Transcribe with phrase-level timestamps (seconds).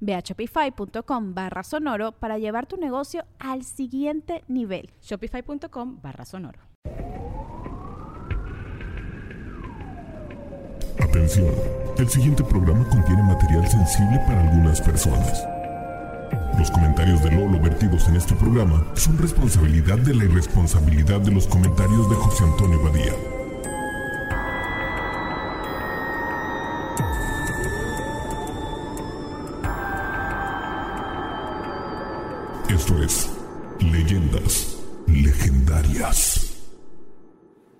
[0.00, 4.90] Ve a shopify.com barra sonoro para llevar tu negocio al siguiente nivel.
[5.02, 6.60] Shopify.com barra sonoro.
[11.00, 11.54] Atención,
[11.96, 15.46] el siguiente programa contiene material sensible para algunas personas.
[16.58, 21.46] Los comentarios de Lolo vertidos en este programa son responsabilidad de la irresponsabilidad de los
[21.46, 23.37] comentarios de José Antonio Badía.
[32.68, 33.30] Esto es
[33.80, 36.52] Leyendas Legendarias.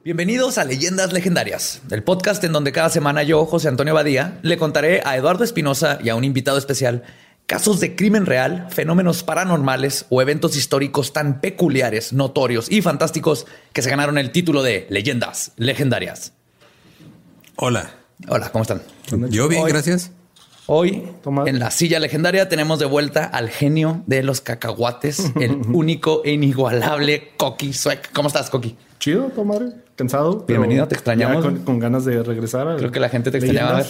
[0.02, 4.56] Bienvenidos a Leyendas Legendarias, el podcast en donde cada semana yo, José Antonio Badía, le
[4.56, 7.02] contaré a Eduardo Espinosa y a un invitado especial
[7.46, 13.82] casos de crimen real, fenómenos paranormales o eventos históricos tan peculiares, notorios y fantásticos que
[13.82, 16.32] se ganaron el título de Leyendas Legendarias.
[17.56, 17.90] Hola.
[18.26, 18.82] Hola, ¿cómo están?
[19.28, 20.12] Yo bien, gracias.
[20.70, 21.02] Hoy,
[21.46, 26.32] en la silla legendaria, tenemos de vuelta al genio de los cacahuates, el único e
[26.32, 28.12] inigualable Coqui Suec.
[28.12, 28.76] ¿Cómo estás, Coqui?
[28.98, 29.62] Chido, tomar.
[29.96, 30.44] Cansado.
[30.46, 31.42] Bienvenido, te extrañamos.
[31.64, 32.76] Con, ganas de regresar.
[32.76, 33.82] Creo que la gente te extrañaba.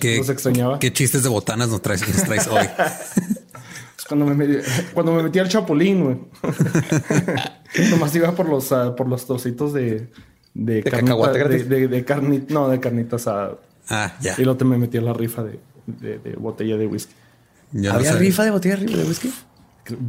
[0.00, 0.80] ¿qué, extrañaba.
[0.80, 2.02] ¿Qué chistes de botanas nos traes,
[2.48, 2.66] hoy?
[4.08, 4.58] cuando, me metí,
[4.92, 6.16] cuando me metí al chapulín, güey.
[7.92, 10.08] Nomás iba por los, uh, por los trocitos de...
[10.52, 13.52] De, ¿De cacahuate de, de, de carnita, no, de carnitas a
[13.88, 14.34] Ah, ya.
[14.38, 17.14] Y luego te me metí en la rifa de, de, botella de whisky.
[17.90, 19.32] ¿Había rifa de botella de whisky?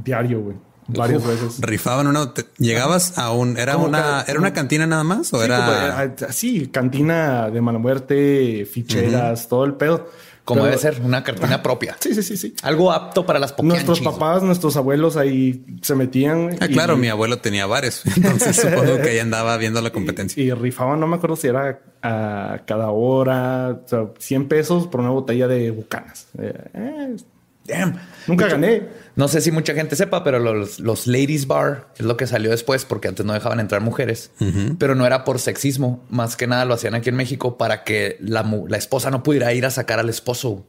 [0.03, 0.57] Diario, güey.
[0.87, 1.61] Varias veces.
[1.61, 2.33] Rifaban una.
[2.57, 3.57] llegabas a un.
[3.57, 5.33] ¿Era una, ¿era una cantina nada más?
[5.33, 6.13] ¿O sí, era.?
[6.31, 10.09] sí, cantina de mala muerte, ficheras, todo el pedo.
[10.45, 11.95] Como debe ser, una cartina propia.
[11.99, 12.53] Sí, sí, sí, sí.
[12.63, 16.57] Algo apto para las Nuestros papás, nuestros abuelos ahí se metían.
[16.59, 18.03] Ah, claro, mi abuelo tenía bares.
[18.17, 20.43] Entonces supongo que ahí andaba viendo la competencia.
[20.43, 24.99] Y, rifaban, no me acuerdo si era a cada hora, o sea, 100 pesos por
[24.99, 26.27] una botella de bucanas.
[26.37, 27.15] Eh, eh
[27.65, 27.99] Damn.
[28.27, 28.83] Nunca gané.
[29.15, 32.51] No sé si mucha gente sepa, pero los, los, ladies bar es lo que salió
[32.51, 34.31] después porque antes no dejaban entrar mujeres,
[34.79, 36.03] pero no era por sexismo.
[36.09, 39.53] Más que nada lo hacían aquí en México para que la, la esposa no pudiera
[39.53, 40.65] ir a sacar al esposo.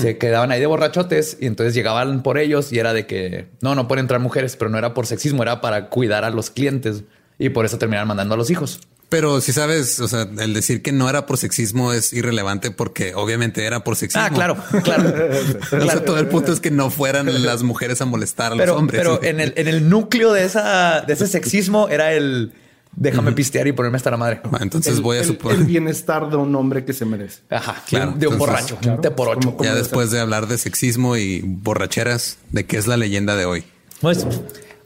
[0.00, 3.74] Se quedaban ahí de borrachotes y entonces llegaban por ellos y era de que no,
[3.74, 7.02] no pueden entrar mujeres, pero no era por sexismo, era para cuidar a los clientes
[7.38, 8.80] y por eso terminaron mandando a los hijos.
[9.12, 13.14] Pero si sabes, o sea, el decir que no era por sexismo es irrelevante porque
[13.14, 14.22] obviamente era por sexismo.
[14.24, 16.00] Ah, claro, claro.
[16.06, 18.98] todo el punto es que no fueran las mujeres a molestar a los hombres.
[18.98, 22.54] Pero en el, en el núcleo de esa, de ese sexismo era el
[22.96, 24.40] déjame pistear y ponerme hasta la madre.
[24.50, 27.42] Ah, entonces voy a suponer el bienestar de un hombre que se merece.
[27.50, 28.14] Ajá, claro.
[28.16, 29.58] De, un borracho, de por ocho.
[29.60, 33.64] ya después de hablar de sexismo y borracheras, ¿de qué es la leyenda de hoy?
[34.00, 34.26] Pues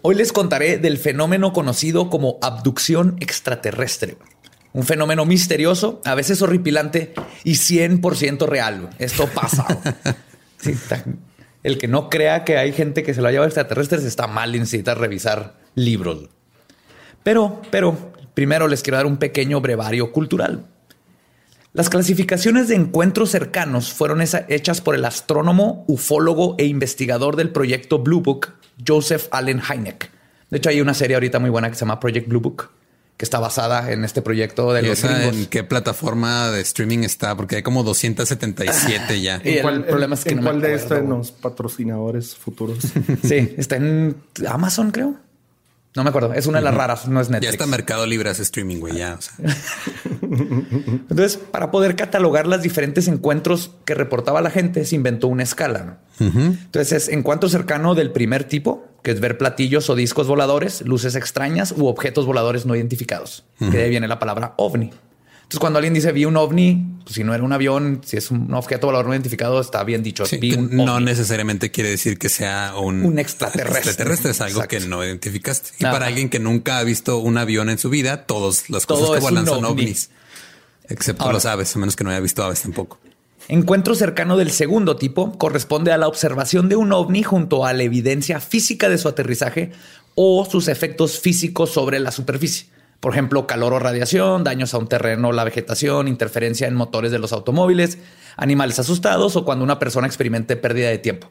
[0.09, 4.17] Hoy les contaré del fenómeno conocido como abducción extraterrestre.
[4.73, 7.13] Un fenómeno misterioso, a veces horripilante
[7.43, 8.91] y 100% real.
[9.01, 9.67] Esto pasa.
[11.65, 14.55] el que no crea que hay gente que se lo ha llevado extraterrestres está mal
[14.55, 16.29] y necesita revisar libros.
[17.25, 20.67] Pero, pero, primero les quiero dar un pequeño brevario cultural.
[21.77, 27.99] Las clasificaciones de encuentros cercanos fueron hechas por el astrónomo, ufólogo e investigador del proyecto
[27.99, 28.55] Blue Book,
[28.87, 30.11] Joseph Allen Hynek.
[30.49, 32.71] De hecho, hay una serie ahorita muy buena que se llama Project Blue Book,
[33.19, 37.37] que está basada en este proyecto de los ¿En qué plataforma de streaming está?
[37.37, 39.43] Porque hay como 277 ya.
[39.45, 42.79] Y el, problema es que no cuál de estos los patrocinadores futuros?
[43.23, 44.17] sí, está en
[44.49, 45.26] Amazon, creo.
[45.97, 46.35] No me acuerdo.
[46.35, 47.45] Es una de las raras, no es Netflix.
[47.45, 48.97] Ya está Mercado Libre hace streaming, güey.
[48.97, 49.19] Ya.
[50.23, 56.01] Entonces, para poder catalogar los diferentes encuentros que reportaba la gente, se inventó una escala.
[56.21, 61.15] Entonces, es encuentro cercano del primer tipo, que es ver platillos o discos voladores, luces
[61.15, 64.91] extrañas u objetos voladores no identificados, que de ahí viene la palabra ovni.
[65.47, 68.33] Entonces, cuando alguien dice vi un ovni, pues si no era un avión, si es
[68.33, 70.27] un objeto volador no identificado, está bien dicho.
[70.27, 71.05] Sí, vi que un no ovni.
[71.05, 73.79] necesariamente quiere decir que sea un, Un extraterrestre.
[73.79, 74.77] extraterrestre es algo Exacto.
[74.85, 75.71] que no identificaste.
[75.79, 75.93] Y Ajá.
[75.93, 79.15] para alguien que nunca ha visto un avión en su vida, todas las Todo cosas
[79.17, 79.83] que vuelan son ovni.
[79.85, 80.11] ovnis.
[80.89, 81.35] Excepto Ahora.
[81.35, 82.99] los aves, a menos que no haya visto aves tampoco.
[83.49, 87.85] Encuentro cercano del segundo tipo corresponde a la observación de un ovni junto a la
[87.85, 89.71] evidencia física de su aterrizaje
[90.17, 92.67] o sus efectos físicos sobre la superficie.
[93.01, 97.19] Por ejemplo, calor o radiación, daños a un terreno, la vegetación, interferencia en motores de
[97.19, 97.99] los automóviles,
[98.37, 101.31] animales asustados o cuando una persona experimente pérdida de tiempo,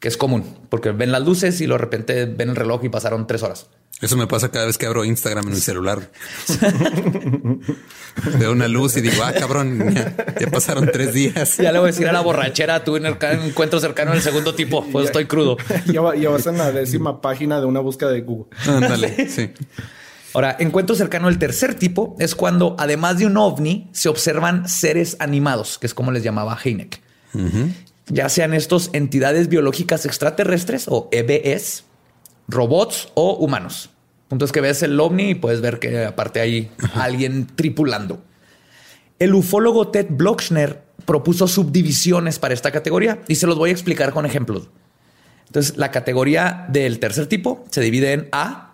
[0.00, 3.26] que es común, porque ven las luces y de repente ven el reloj y pasaron
[3.26, 3.68] tres horas.
[4.02, 6.10] Eso me pasa cada vez que abro Instagram en mi celular.
[8.38, 11.56] Veo una luz y digo, ah, cabrón, ya, ya pasaron tres días.
[11.58, 14.22] Ya le voy a decir a la borrachera, tuve un erca- un encuentro cercano del
[14.22, 15.56] segundo tipo, pues estoy crudo.
[15.86, 18.46] ya, ya vas en la décima página de una búsqueda de Google.
[18.66, 19.50] Ándale, sí.
[20.36, 25.16] Ahora, encuentro cercano del tercer tipo es cuando, además de un ovni, se observan seres
[25.18, 27.00] animados, que es como les llamaba Heineck.
[28.08, 31.84] Ya sean estos entidades biológicas extraterrestres o EBS,
[32.48, 33.88] robots o humanos.
[34.28, 38.22] Punto es que ves el ovni y puedes ver que aparte hay alguien tripulando.
[39.18, 44.12] El ufólogo Ted Blochner propuso subdivisiones para esta categoría y se los voy a explicar
[44.12, 44.68] con ejemplos.
[45.46, 48.65] Entonces, la categoría del tercer tipo se divide en A.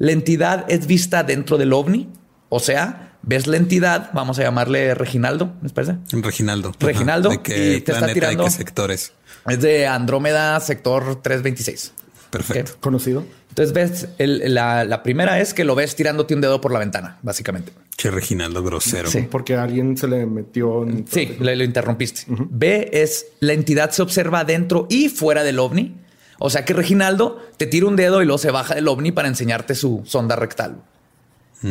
[0.00, 2.08] La entidad es vista dentro del ovni,
[2.48, 5.96] o sea, ves la entidad, vamos a llamarle Reginaldo, ¿les parece?
[6.10, 6.70] Reginaldo.
[6.70, 6.78] Ajá.
[6.80, 9.12] Reginaldo, ¿De qué y te está tirando- de qué sectores?
[9.46, 11.92] Es de Andrómeda, sector 326.
[12.30, 12.72] Perfecto.
[12.80, 13.24] Conocido.
[13.50, 16.78] Entonces, ves, el- la, la primera es que lo ves tirándote un dedo por la
[16.78, 17.72] ventana, básicamente.
[17.96, 19.10] Che, Reginaldo grosero.
[19.10, 19.26] Sí.
[19.30, 21.04] Porque alguien se le metió en...
[21.06, 22.22] Sí, le, lo interrumpiste.
[22.28, 25.96] B es la entidad se observa dentro y fuera del ovni.
[26.40, 29.28] O sea que Reginaldo te tira un dedo y luego se baja del ovni para
[29.28, 30.78] enseñarte su sonda rectal.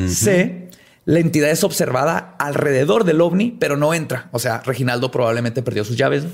[0.07, 0.69] C,
[1.05, 4.29] la entidad es observada alrededor del ovni, pero no entra.
[4.31, 6.25] O sea, Reginaldo probablemente perdió sus llaves.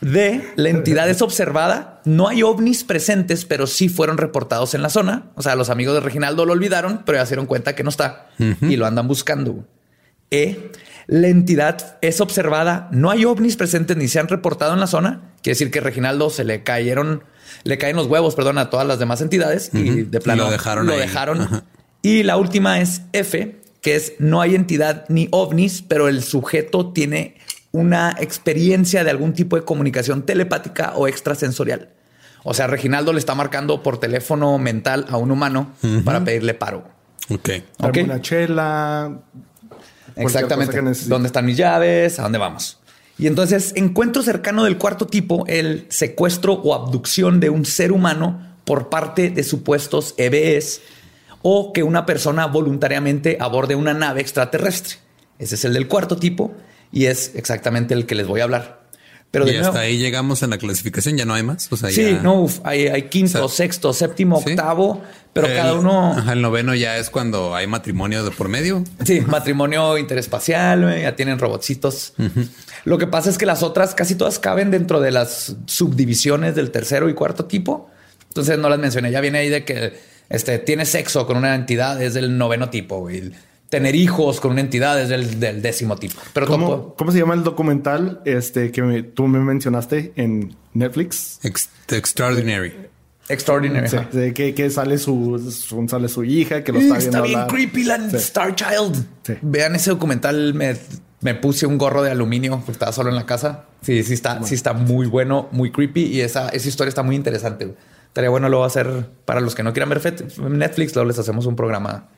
[0.00, 2.00] D, la entidad es observada.
[2.04, 5.32] No hay ovnis presentes, pero sí fueron reportados en la zona.
[5.34, 7.90] O sea, los amigos de Reginaldo lo olvidaron, pero ya se dieron cuenta que no
[7.90, 9.64] está y lo andan buscando.
[10.30, 10.70] E,
[11.06, 12.88] la entidad es observada.
[12.92, 15.32] No hay ovnis presentes ni se han reportado en la zona.
[15.42, 17.24] Quiere decir que Reginaldo se le cayeron,
[17.64, 20.86] le caen los huevos, perdón, a todas las demás entidades y de plano Lo dejaron
[20.86, 21.00] Lo ahí.
[21.00, 21.62] dejaron.
[22.02, 26.92] Y la última es F, que es no hay entidad ni ovnis, pero el sujeto
[26.92, 27.36] tiene
[27.72, 31.90] una experiencia de algún tipo de comunicación telepática o extrasensorial.
[32.44, 35.72] O sea, Reginaldo le está marcando por teléfono mental a un humano
[36.04, 36.84] para pedirle paro.
[37.30, 37.48] Ok.
[37.78, 37.94] Ok.
[37.96, 39.22] Dame una chela.
[40.16, 40.80] Exactamente.
[41.06, 42.18] ¿Dónde están mis llaves?
[42.18, 42.78] ¿A dónde vamos?
[43.18, 48.54] Y entonces, encuentro cercano del cuarto tipo, el secuestro o abducción de un ser humano
[48.64, 50.80] por parte de supuestos EBS
[51.42, 54.96] o que una persona voluntariamente aborde una nave extraterrestre.
[55.38, 56.54] Ese es el del cuarto tipo
[56.90, 58.83] y es exactamente el que les voy a hablar.
[59.34, 61.68] Pero de y hasta ahí llegamos en la clasificación, ya no hay más.
[61.70, 64.50] O sea, sí, ya- no, uf, hay, hay quinto, O sea, sexto, séptimo, sí.
[64.52, 65.02] octavo,
[65.34, 66.12] pero El- cada uno...
[66.12, 68.82] Ajá, el noveno ya es cuando hay matrimonio de por medio.
[69.04, 72.14] Sí, matrimonio interespacial, ya tienen robotcitos.
[72.84, 76.70] Lo que pasa es que las otras casi todas caben dentro de las subdivisiones del
[76.70, 77.90] tercero y cuarto tipo.
[78.28, 79.10] Entonces no las mencioné.
[79.10, 79.92] Ya viene ahí de que
[80.28, 83.00] este, tiene sexo con una entidad es del noveno tipo.
[83.00, 83.32] güey.
[83.70, 86.20] Tener hijos con una entidad es del, del décimo tipo.
[86.32, 90.54] Pero ¿Cómo, topo- cómo se llama el documental este que me- tú me mencionaste en
[90.74, 91.40] Netflix?
[91.42, 92.72] Ex- extraordinary.
[93.28, 93.88] extraordinary.
[93.88, 97.38] Sí, que, que sale su, su- sale su hija, que lo está Está, viendo bien
[97.40, 97.54] hablar.
[97.54, 98.16] creepy la Sí.
[98.16, 99.06] Star Child.
[99.42, 100.54] Vean ese documental.
[100.54, 100.76] Me,
[101.22, 103.64] me puse un gorro de aluminio porque estaba solo en la casa.
[103.80, 107.16] Sí, sí está, sí está muy bueno, muy creepy y esa, esa historia está muy
[107.16, 107.74] interesante.
[108.08, 110.00] Estaría bueno luego hacer para los que no quieran ver
[110.50, 112.08] Netflix, luego les hacemos un programa.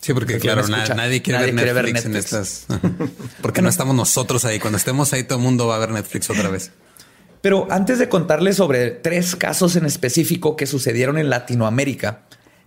[0.00, 2.32] Sí, porque Porque claro, na- nadie, quiere, Nadie ver quiere ver Netflix en Netflix.
[2.32, 2.66] estas.
[3.42, 4.58] Porque no estamos nosotros ahí.
[4.58, 6.70] Cuando estemos ahí, todo el mundo va a ver Netflix otra vez.
[7.42, 12.22] Pero antes de contarles sobre tres casos en específico que sucedieron en Latinoamérica,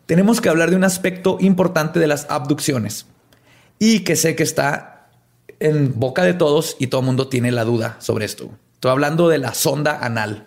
[0.06, 3.06] tenemos que hablar de un aspecto importante de las abducciones
[3.80, 5.10] y que sé que está
[5.60, 8.50] en boca de todos y todo el mundo tiene la duda sobre esto.
[8.76, 10.46] Estoy hablando de la sonda anal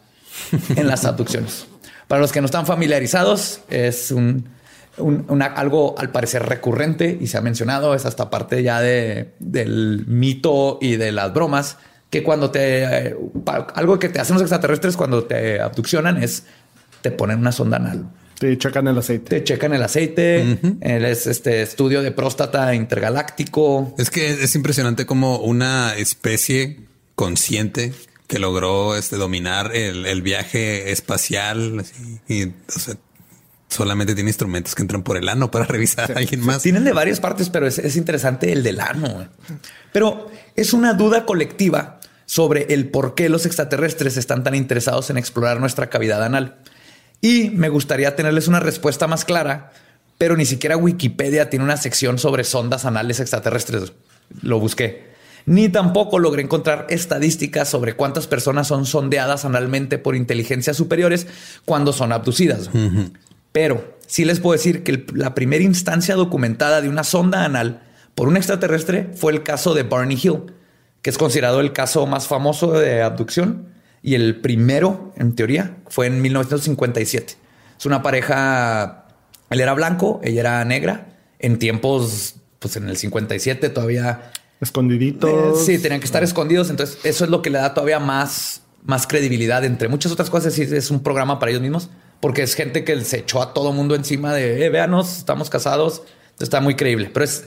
[0.76, 1.66] en las abducciones.
[2.09, 4.49] Para los que no están familiarizados, es un,
[4.98, 9.34] un- una- algo al parecer recurrente y se ha mencionado, es hasta parte ya de,
[9.38, 11.78] del mito y de las bromas,
[12.10, 12.84] que cuando te...
[13.08, 13.16] eh,
[13.74, 16.44] algo que te hacen los extraterrestres cuando te abduccionan es
[17.02, 18.08] te ponen una sonda anal.
[18.38, 19.30] Te checan el aceite.
[19.30, 23.94] Te checan el aceite, el es este estudio de próstata intergaláctico.
[23.96, 26.80] Es que es impresionante como una especie
[27.14, 27.92] consciente
[28.26, 32.96] que logró este, dominar el, el viaje espacial así, y o sea,
[33.68, 36.62] solamente tiene instrumentos que entran por el ano para revisar a alguien más.
[36.62, 39.28] Tienen de varias partes, pero es, es interesante el del ano.
[39.92, 45.16] Pero es una duda colectiva sobre el por qué los extraterrestres están tan interesados en
[45.16, 46.56] explorar nuestra cavidad anal.
[47.20, 49.73] Y me gustaría tenerles una respuesta más clara,
[50.18, 53.92] pero ni siquiera Wikipedia tiene una sección sobre sondas anales extraterrestres.
[54.42, 55.14] Lo busqué.
[55.46, 61.28] Ni tampoco logré encontrar estadísticas sobre cuántas personas son sondeadas analmente por inteligencias superiores
[61.64, 62.68] cuando son abducidas.
[63.56, 67.80] Pero sí les puedo decir que el- la primera instancia documentada de una sonda anal
[68.14, 70.52] por un extraterrestre fue el caso de Barney Hill,
[71.00, 73.68] que es considerado el caso más famoso de abducción.
[74.02, 77.38] Y el primero, en teoría, fue en 1957.
[77.78, 79.06] Es una pareja,
[79.48, 81.16] él era blanco, ella era negra.
[81.38, 85.60] En tiempos, pues en el 57 todavía Escondiditos.
[85.60, 86.68] eh, Sí, tenían que estar escondidos.
[86.68, 89.64] Entonces, eso es lo que le da todavía más, más credibilidad.
[89.64, 91.88] Entre muchas otras cosas, es un programa para ellos mismos,
[92.20, 96.02] porque es gente que se echó a todo mundo encima de eh, véanos, estamos casados.
[96.38, 97.11] Está muy creíble.
[97.12, 97.44] Pero es,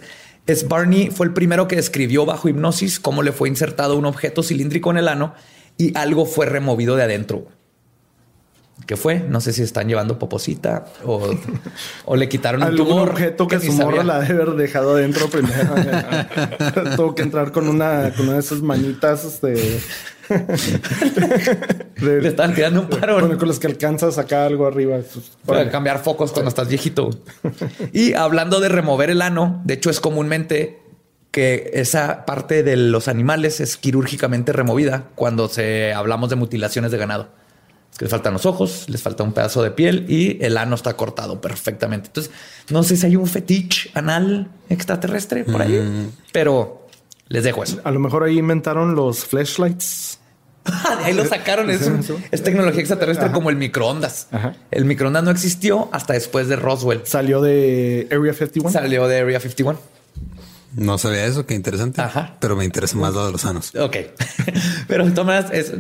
[0.47, 4.43] es Barney fue el primero que describió bajo hipnosis cómo le fue insertado un objeto
[4.43, 5.33] cilíndrico en el ano
[5.77, 7.47] y algo fue removido de adentro.
[8.85, 9.19] ¿Qué fue?
[9.19, 11.29] No sé si están llevando poposita o,
[12.05, 15.75] o le quitaron un tumor objeto que, su morra la debe haber dejado adentro primero.
[16.95, 19.79] Tuvo que entrar con una, con una de esas manitas este,
[21.95, 23.19] Le estaban tirando un paro.
[23.19, 24.98] con, con las que alcanza a sacar algo arriba.
[24.98, 27.09] Pues, Para cambiar focos cuando estás viejito.
[27.93, 30.79] Y hablando de remover el ano, de hecho es comúnmente
[31.31, 36.98] que esa parte de los animales es quirúrgicamente removida cuando se hablamos de mutilaciones de
[36.98, 37.29] ganado.
[37.91, 40.75] Es que les faltan los ojos, les falta un pedazo de piel y el ano
[40.75, 42.07] está cortado perfectamente.
[42.07, 42.31] Entonces,
[42.69, 46.88] no sé si hay un fetiche anal extraterrestre por ahí, pero
[47.27, 47.79] les dejo eso.
[47.83, 50.18] A lo mejor ahí inventaron los flashlights.
[50.65, 50.73] De
[51.05, 51.69] ahí lo sacaron.
[51.69, 54.27] Es, un- es tecnología extraterrestre como el microondas.
[54.31, 54.55] Ajá.
[54.71, 57.01] El microondas no existió hasta después de Roswell.
[57.05, 58.71] Salió de Area 51.
[58.71, 59.79] Salió de Area 51.
[60.75, 62.01] No sabía eso, qué interesante.
[62.01, 62.35] Ajá.
[62.39, 63.73] Pero me interesa más lo de los sanos.
[63.75, 63.95] Ok.
[64.87, 65.73] Pero de todas maneras, es,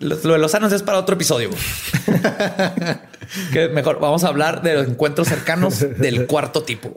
[0.00, 1.50] lo, lo de los sanos es para otro episodio.
[3.52, 6.96] que mejor vamos a hablar de los encuentros cercanos del cuarto tipo.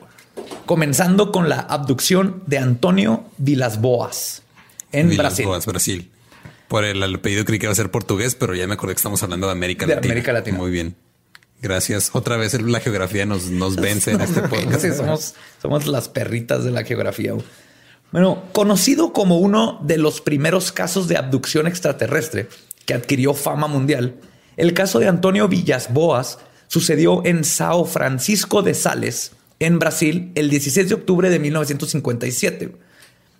[0.65, 4.41] Comenzando con la abducción de Antonio Vilas Boas
[4.91, 5.45] en Vilas Brasil.
[5.45, 6.11] Boas, Brasil.
[6.67, 9.23] Por el apellido creí que iba a ser portugués, pero ya me acordé que estamos
[9.23, 10.13] hablando de América De Latina.
[10.13, 10.57] América Latina.
[10.57, 10.95] Muy bien.
[11.61, 12.11] Gracias.
[12.13, 14.81] Otra vez la geografía nos, nos vence en este podcast.
[14.81, 17.33] Sí, somos, somos las perritas de la geografía.
[18.11, 22.47] Bueno, conocido como uno de los primeros casos de abducción extraterrestre
[22.85, 24.15] que adquirió fama mundial,
[24.55, 30.49] el caso de Antonio Villas Boas sucedió en Sao Francisco de Sales, en Brasil, el
[30.49, 32.86] 16 de octubre de 1957.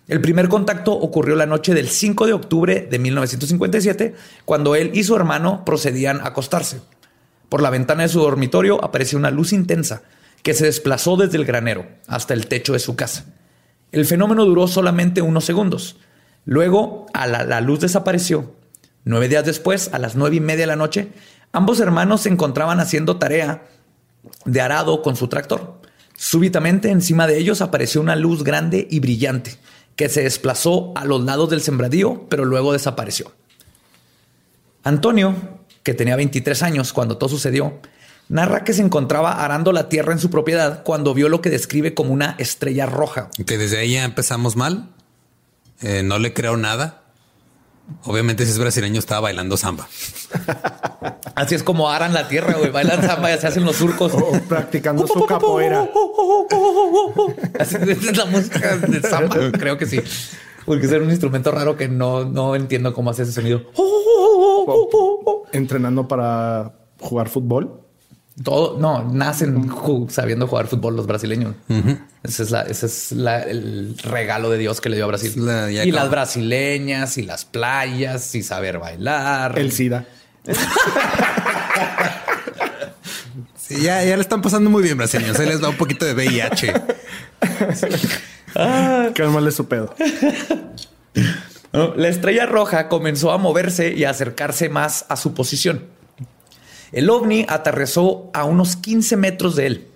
[0.08, 4.14] El primer contacto ocurrió la noche del 5 de octubre de 1957,
[4.46, 6.80] cuando él y su hermano procedían a acostarse.
[7.50, 10.02] Por la ventana de su dormitorio apareció una luz intensa
[10.42, 13.26] que se desplazó desde el granero hasta el techo de su casa.
[13.92, 15.96] El fenómeno duró solamente unos segundos.
[16.46, 18.54] Luego, la, la luz desapareció.
[19.04, 21.08] Nueve días después, a las nueve y media de la noche,
[21.52, 23.66] ambos hermanos se encontraban haciendo tarea
[24.46, 25.82] de arado con su tractor.
[26.16, 29.58] Súbitamente, encima de ellos apareció una luz grande y brillante
[29.98, 33.32] que se desplazó a los lados del sembradío, pero luego desapareció.
[34.84, 35.34] Antonio,
[35.82, 37.80] que tenía 23 años cuando todo sucedió,
[38.28, 41.94] narra que se encontraba arando la tierra en su propiedad cuando vio lo que describe
[41.94, 43.28] como una estrella roja.
[43.44, 44.88] Que desde ahí ya empezamos mal.
[45.80, 47.02] Eh, no le creo nada.
[48.04, 49.88] Obviamente, si es brasileño, estaba bailando samba.
[51.34, 52.70] Así es como aran la tierra, güey.
[52.70, 54.12] Bailan samba y se hacen los surcos.
[54.14, 55.88] O practicando su capoeira.
[57.58, 59.36] Así es la música de samba.
[59.52, 60.00] Creo que sí.
[60.66, 63.62] Porque es un instrumento raro que no, no entiendo cómo hace ese sonido.
[65.52, 67.87] Entrenando para jugar fútbol.
[68.44, 69.68] Todo, no, nacen
[70.10, 71.54] sabiendo jugar fútbol los brasileños.
[72.22, 75.30] Ese es, la, ese es la- el regalo de Dios que le dio a Brasil.
[75.30, 79.58] Es la- y las brasileñas y las playas y saber bailar.
[79.58, 80.04] El SIDA.
[83.56, 85.36] Sí, ya, ya le están pasando muy bien, brasileños.
[85.36, 86.72] Se les da un poquito de VIH.
[89.14, 89.94] Cálmale su pedo.
[91.72, 95.84] La estrella roja comenzó a moverse y a acercarse más a su posición.
[96.92, 99.86] El ovni aterrizó a unos 15 metros de él.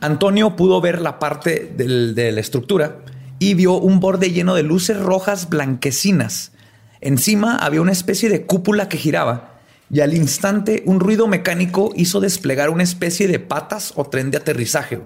[0.00, 3.02] Antonio pudo ver la parte de la estructura
[3.38, 6.52] y vio un borde lleno de luces rojas blanquecinas.
[7.00, 9.60] Encima había una especie de cúpula que giraba
[9.92, 14.38] y al instante un ruido mecánico hizo desplegar una especie de patas o tren de
[14.38, 15.00] aterrizaje.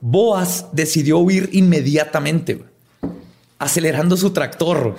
[0.00, 2.64] Boas decidió huir inmediatamente,
[3.58, 4.96] acelerando su tractor.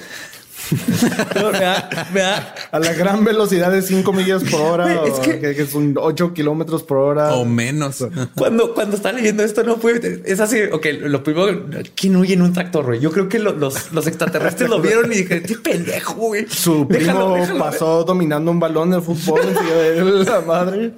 [1.35, 5.03] No, me da- me da- A la gran velocidad de 5 millas por hora.
[5.05, 7.33] Es o que- que, que son 8 kilómetros por hora.
[7.35, 8.05] O menos.
[8.35, 9.99] Cuando, cuando estaba leyendo esto, no fue.
[10.25, 11.65] Es así, ok, lo primero,
[11.95, 12.99] ¿quién huye en un tractor, güey?
[12.99, 16.47] Yo creo que lo- los, los extraterrestres lo vieron y dije, qué pendejo, güey.
[16.49, 20.93] Su primo Déjalo, déjalo, pasó dominando un balón de fútbol encima de él, la madre.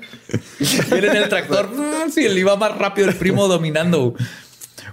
[0.91, 4.15] Él en el tractor, mm, sí, él iba más rápido, el primo dominando.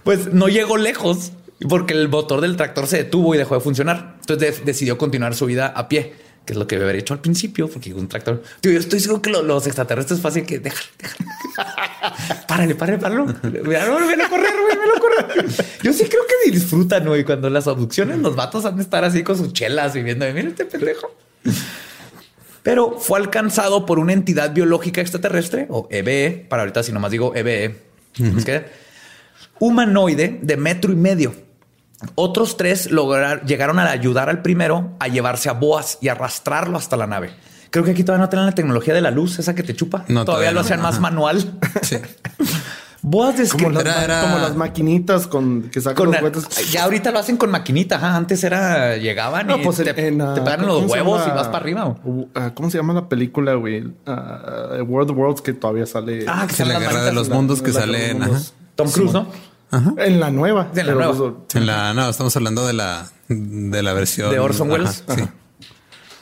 [0.04, 1.32] Pues no llegó lejos
[1.68, 4.11] porque el motor del tractor se detuvo y dejó de funcionar.
[4.22, 6.14] Entonces de- decidió continuar su vida a pie,
[6.46, 8.42] que es lo que debe haber hecho al principio, porque un tractor.
[8.60, 10.88] Tío, yo estoy seguro que lo- los extraterrestres fácil que déjalo.
[12.48, 13.26] párale, párale, páralo.
[13.26, 15.46] No, ven a correr, güey, ven a correr.
[15.82, 19.22] Yo sí creo que disfrutan, güey, cuando las abducciones, los vatos han de estar así
[19.22, 21.14] con sus chelas y viendo, mira este pendejo
[22.62, 27.34] pero fue alcanzado por una entidad biológica extraterrestre, o EBE, para ahorita si nomás digo
[27.34, 27.76] EBE,
[28.18, 28.66] ¿nos queda?
[29.58, 31.34] humanoide de metro y medio.
[32.14, 36.96] Otros tres lograron, llegaron a ayudar al primero a llevarse a Boas y arrastrarlo hasta
[36.96, 37.30] la nave.
[37.70, 40.00] Creo que aquí todavía no tienen la tecnología de la luz, esa que te chupa.
[40.08, 40.60] No, todavía, todavía lo no.
[40.60, 41.58] hacían más manual.
[41.82, 41.96] Sí.
[43.04, 43.68] Boas describió...
[43.68, 46.70] Como las, Era- ma- era- como las maquinitas con que sacan Con los juguetes.
[46.70, 47.96] ya ahorita lo hacen con maquinita.
[47.96, 48.14] ajá.
[48.16, 51.22] Antes era llegaban No, y pues te, en, ah, te pegan los ¿cómo se huevos
[51.26, 51.96] y vas para arriba.
[52.04, 53.92] Uh, ah, ¿Cómo se llama la película, güey?
[54.06, 56.24] Ah, World of Worlds que todavía sale.
[56.28, 58.20] Ah, que salen la guerra de los mundos que salen.
[58.76, 59.26] Tom Cruise, ¿no?
[59.72, 60.70] En la nueva.
[60.74, 65.04] La pues, En la, no, estamos hablando de la, de la versión De Orson Welles.
[65.06, 65.28] Ajá, sí.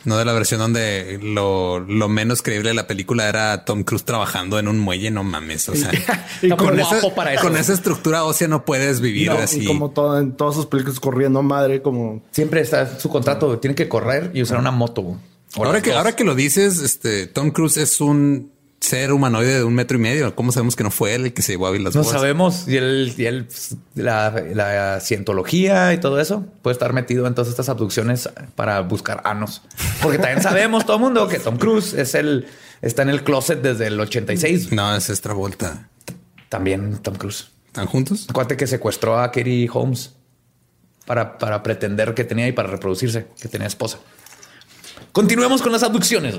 [0.04, 4.04] No de la versión donde lo, lo menos creíble de la película era Tom Cruise
[4.04, 5.10] trabajando en un muelle.
[5.10, 5.68] No mames.
[5.68, 5.90] O sea,
[6.42, 7.42] Y con, esa, para eso.
[7.42, 9.60] con esa estructura ósea no puedes vivir no, así.
[9.62, 13.74] y como todo, en todas sus películas corriendo madre, como Siempre está su contrato, tiene
[13.74, 15.18] que correr y usar una moto.
[15.56, 15.98] Ahora que, dos.
[15.98, 20.00] ahora que lo dices, este Tom Cruise es un ser humanoide de un metro y
[20.00, 20.34] medio.
[20.34, 22.14] ¿Cómo sabemos que no fue él el que se llevó a las no boas?
[22.14, 27.26] sabemos y él, y él, pues, la, la cientología y todo eso puede estar metido
[27.26, 29.62] en todas estas abducciones para buscar anos.
[30.02, 32.46] Porque también sabemos todo el mundo que Tom Cruise es el,
[32.80, 34.72] está en el closet desde el 86.
[34.72, 35.88] No, es esta vuelta.
[36.48, 37.50] También Tom Cruise.
[37.66, 38.26] ¿Están juntos?
[38.28, 40.14] Acuérdate que secuestró a Katie Holmes
[41.06, 43.98] para, para pretender que tenía y para reproducirse, que tenía esposa.
[45.12, 46.36] Continuemos con las abducciones.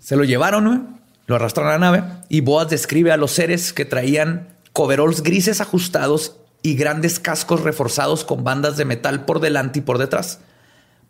[0.00, 3.84] Se lo llevaron, lo arrastraron a la nave y Boaz describe a los seres que
[3.84, 9.82] traían coveralls grises ajustados y grandes cascos reforzados con bandas de metal por delante y
[9.82, 10.40] por detrás.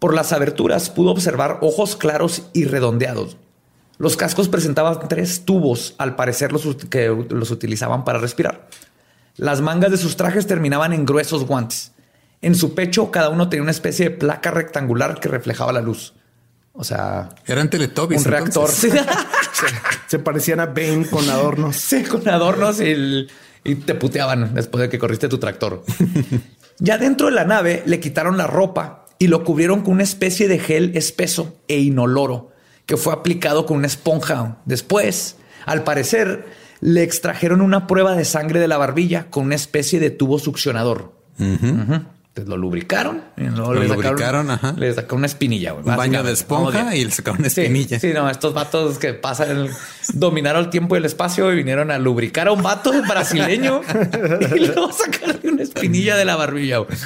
[0.01, 3.37] Por las aberturas pudo observar ojos claros y redondeados.
[3.99, 8.67] Los cascos presentaban tres tubos, al parecer los que los utilizaban para respirar.
[9.37, 11.93] Las mangas de sus trajes terminaban en gruesos guantes.
[12.43, 16.15] En su pecho cada uno tenía una especie de placa rectangular que reflejaba la luz.
[16.81, 18.25] O sea, Eran Teletubbies.
[18.25, 18.71] un reactor.
[20.07, 21.77] se parecían a Bane con adornos.
[21.77, 23.31] Sí, con adornos y, el-
[23.65, 25.85] y te puteaban después de que corriste tu tractor.
[26.79, 30.49] ya dentro de la nave le quitaron la ropa y lo cubrieron con una especie
[30.49, 32.51] de gel espeso e inoloro
[32.87, 34.57] que fue aplicado con una esponja.
[34.65, 36.47] Después, al parecer,
[36.81, 41.13] le extrajeron una prueba de sangre de la barbilla con una especie de tubo succionador.
[42.41, 44.75] Entonces lo lubricaron y luego Lo le sacaron- lubricaron, ajá.
[44.79, 45.73] Le sacaron una espinilla.
[45.73, 48.01] güey, Un baño de esponja y le sacaron una espinilla.
[48.01, 49.71] Sí, no, estos vatos que pasan, el-
[50.15, 53.83] dominaron el tiempo y el espacio y vinieron a lubricar a un vato brasileño
[54.57, 56.79] y luego sacarle una espinilla de la barbilla.
[56.79, 56.97] güey.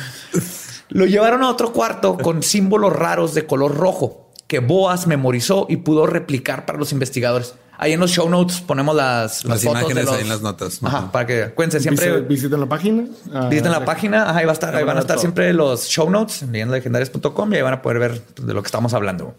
[0.90, 5.78] Lo llevaron a otro cuarto con símbolos raros de color rojo que Boas memorizó y
[5.78, 7.54] pudo replicar para los investigadores.
[7.84, 10.40] Ahí en los show notes ponemos las, Las fotos imágenes de los- ahí en las
[10.40, 10.80] notas.
[10.82, 11.12] Ajá, Ajá.
[11.12, 12.20] para que cuenten siempre.
[12.22, 13.04] Visiten, la página.
[13.32, 15.20] Ah, Visiten la página, ajá, ahí, va a estar, ahí van a estar todo.
[15.20, 18.68] siempre los show notes en legendarias.com y ahí van a poder ver de lo que
[18.68, 19.34] estamos hablando.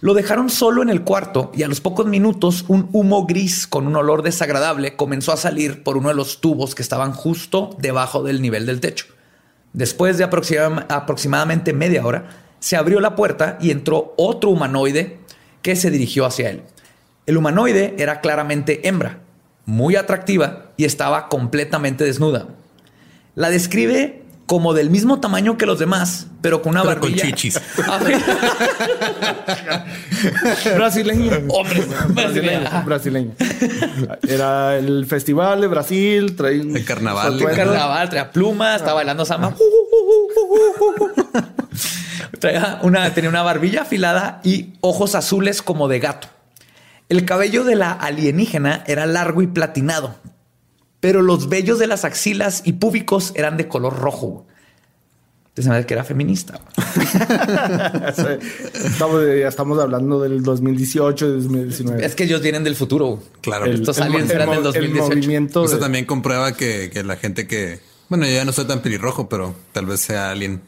[0.00, 3.86] Lo dejaron solo en el cuarto y a los pocos minutos un humo gris con
[3.88, 8.22] un olor desagradable comenzó a salir por uno de los tubos que estaban justo debajo
[8.22, 9.06] del nivel del techo.
[9.72, 12.28] Después de aproxima- aproximadamente media hora,
[12.60, 15.18] se abrió la puerta y entró otro humanoide
[15.62, 16.62] que se dirigió hacia él.
[17.26, 19.18] El humanoide era claramente hembra,
[19.64, 22.46] muy atractiva y estaba completamente desnuda.
[23.34, 27.26] La describe como del mismo tamaño que los demás, pero con una Pero con barbilla.
[27.26, 27.60] chichis.
[30.76, 31.32] Brasileño.
[31.48, 32.82] Hombre, brasileño.
[32.84, 33.32] brasileño.
[34.28, 36.36] Era el festival de Brasil.
[36.36, 37.40] Traía un El carnaval.
[37.40, 39.52] El carnaval, traía plumas, estaba bailando samba.
[42.38, 46.28] Traía una, tenía una barbilla afilada y ojos azules como de gato.
[47.08, 50.16] El cabello de la alienígena era largo y platinado,
[51.00, 54.46] pero los vellos de las axilas y púbicos eran de color rojo.
[55.48, 56.60] Entonces me que era feminista.
[58.74, 62.04] Estamos, ya estamos hablando del 2018 y 2019.
[62.04, 63.22] Es que ellos vienen del futuro.
[63.40, 63.64] Claro.
[63.66, 65.08] El- Estos el- aliens el eran del el 2018.
[65.08, 67.80] movimiento Eso de- también comprueba que, que la gente que...
[68.08, 70.60] Bueno, yo ya no soy tan pelirrojo, pero tal vez sea alguien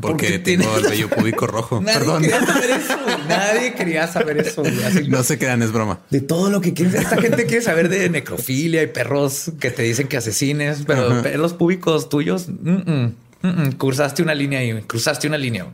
[0.00, 1.80] Porque tengo el vello púbico rojo.
[1.84, 2.22] Nadie Perdón.
[2.22, 2.96] quería saber eso.
[3.28, 4.62] Nadie quería saber eso.
[4.86, 6.00] Así- No se crean, es broma.
[6.10, 6.94] de todo lo que quieres.
[6.94, 11.22] Esta gente quiere saber de necrofilia y perros que te dicen que asesines, pero Ajá.
[11.22, 13.72] pelos públicos tuyos, mm, mm, mm, mm.
[13.72, 15.66] cruzaste una línea y cruzaste una línea.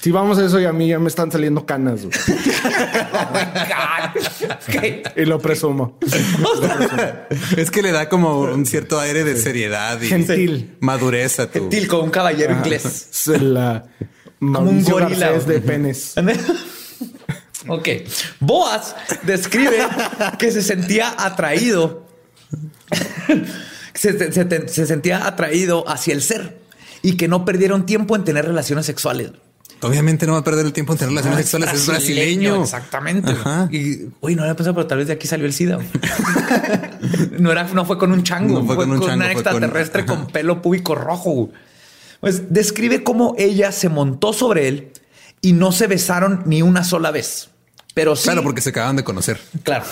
[0.00, 2.02] Si vamos a eso y a mí ya me están saliendo canas.
[2.04, 2.16] güey.
[5.16, 5.98] Y lo presumo.
[7.56, 10.76] Es que le da como un cierto aire de seriedad y Gentil.
[10.80, 11.60] madurez a tu.
[11.60, 13.08] Gentil como un caballero inglés.
[13.40, 13.84] La
[14.40, 16.14] un gorila, de penes.
[17.66, 17.88] Ok.
[18.40, 19.78] Boas describe
[20.38, 22.06] que se sentía atraído.
[23.94, 26.60] se, se- se sentía atraído hacia el ser
[27.02, 29.32] y que no perdieron tiempo en tener relaciones sexuales.
[29.82, 31.72] Obviamente no va a perder el tiempo en tener relaciones sexuales.
[31.74, 32.62] Es brasileño.
[32.62, 33.30] Exactamente.
[33.32, 33.68] Ajá.
[33.70, 35.78] Y uy, no había pensado, pero tal vez de aquí salió el SIDA.
[37.38, 39.32] no era, no fue con un chango, No fue fue, con un con chango, una
[39.32, 41.50] con- extraterrestre con, pelo púbico rojo.
[42.20, 44.92] Pues describe cómo ella se montó sobre él
[45.40, 47.50] y no se besaron ni una sola vez.
[47.94, 49.40] Pero sí, Claro, porque se acaban de conocer.
[49.62, 49.84] claro.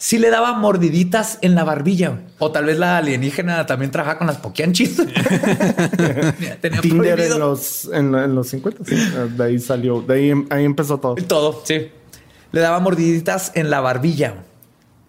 [0.00, 2.20] Sí le daba mordiditas en la barbilla.
[2.38, 4.96] O tal vez la alienígena también trabajaba con las poquianchis.
[6.60, 7.34] Tenía Tinder prohibido.
[7.34, 8.84] en los, en, en los 50.
[8.84, 8.96] sí.
[9.36, 10.00] De ahí salió.
[10.00, 11.16] De ahí, ahí empezó todo.
[11.16, 11.90] Todo, sí.
[12.52, 14.44] Le daba mordiditas en la barbilla.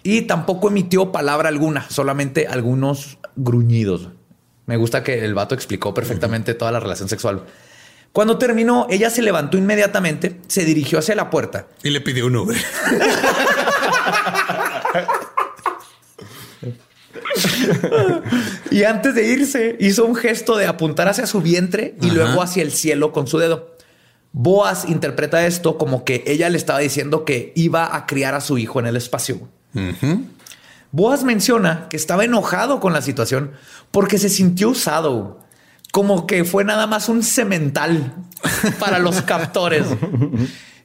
[0.02, 4.10] Y tampoco emitió palabra alguna, solamente algunos gruñidos.
[4.66, 7.44] Me gusta que el vato explicó perfectamente toda la relación sexual.
[8.12, 11.68] Cuando terminó, ella se levantó inmediatamente, se dirigió hacia la puerta.
[11.84, 12.58] Y le pidió un Uber.
[18.72, 22.16] Y antes de irse, hizo un gesto de apuntar hacia su vientre y Ajá.
[22.16, 23.76] luego hacia el cielo con su dedo.
[24.32, 28.58] Boas interpreta esto como que ella le estaba diciendo que iba a criar a su
[28.58, 29.40] hijo en el espacio.
[30.92, 33.52] Boas menciona que estaba enojado con la situación
[33.92, 35.40] porque se sintió usado,
[35.92, 38.14] como que fue nada más un cemental
[38.80, 39.86] para los captores.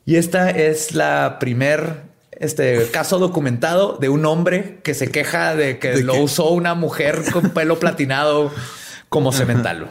[0.07, 5.79] Y esta es la primer este caso documentado de un hombre que se queja de
[5.79, 6.21] que ¿De lo qué?
[6.21, 8.51] usó una mujer con pelo platinado
[9.09, 9.91] como cemental.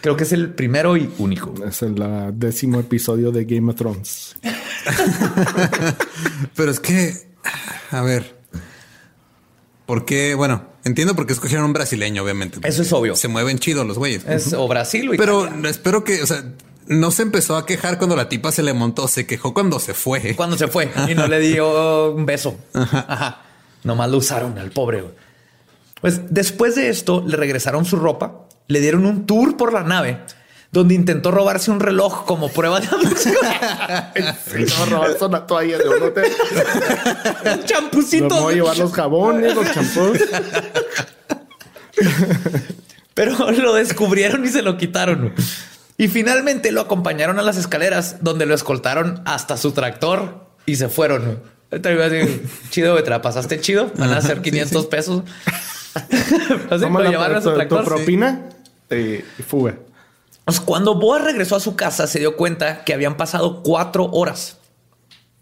[0.00, 1.54] Creo que es el primero y único.
[1.66, 1.94] Es el
[2.34, 4.36] décimo episodio de Game of Thrones.
[6.54, 7.14] Pero es que,
[7.90, 8.36] a ver,
[9.86, 10.34] ¿por qué?
[10.34, 12.58] Bueno, entiendo por qué escogieron un brasileño, obviamente.
[12.68, 13.16] Eso es obvio.
[13.16, 14.26] Se mueven chidos los güeyes.
[14.26, 16.44] Es o Brasil o Pero espero que, o sea,
[16.86, 19.94] no se empezó a quejar cuando la tipa se le montó, se quejó cuando se
[19.94, 20.34] fue.
[20.36, 22.56] cuando se fue y no le dio un beso.
[22.72, 23.40] Ajá.
[23.82, 25.04] Nomás lo usaron al pobre.
[26.00, 30.20] Pues después de esto le regresaron su ropa, le dieron un tour por la nave
[30.74, 33.36] donde intentó robarse un reloj como prueba de abducción.
[34.78, 36.32] No, robarse una toalla de un hotel.
[37.58, 38.28] un champucito.
[38.28, 40.18] vamos a llevar los jabones, los champús.
[43.14, 45.32] Pero lo descubrieron y se lo quitaron.
[45.96, 50.88] Y finalmente lo acompañaron a las escaleras donde lo escoltaron hasta su tractor y se
[50.88, 51.42] fueron.
[52.70, 53.92] Chido, te la pasaste chido.
[53.96, 54.88] Van a sí, 500 sí.
[54.90, 55.22] pesos.
[55.94, 57.84] Así Toma lo la, llevaron a su tu, tu tractor.
[57.84, 57.88] sí.
[57.88, 58.48] propina
[58.90, 59.76] y fuga.
[60.44, 64.58] Pues cuando Boa regresó a su casa, se dio cuenta que habían pasado cuatro horas.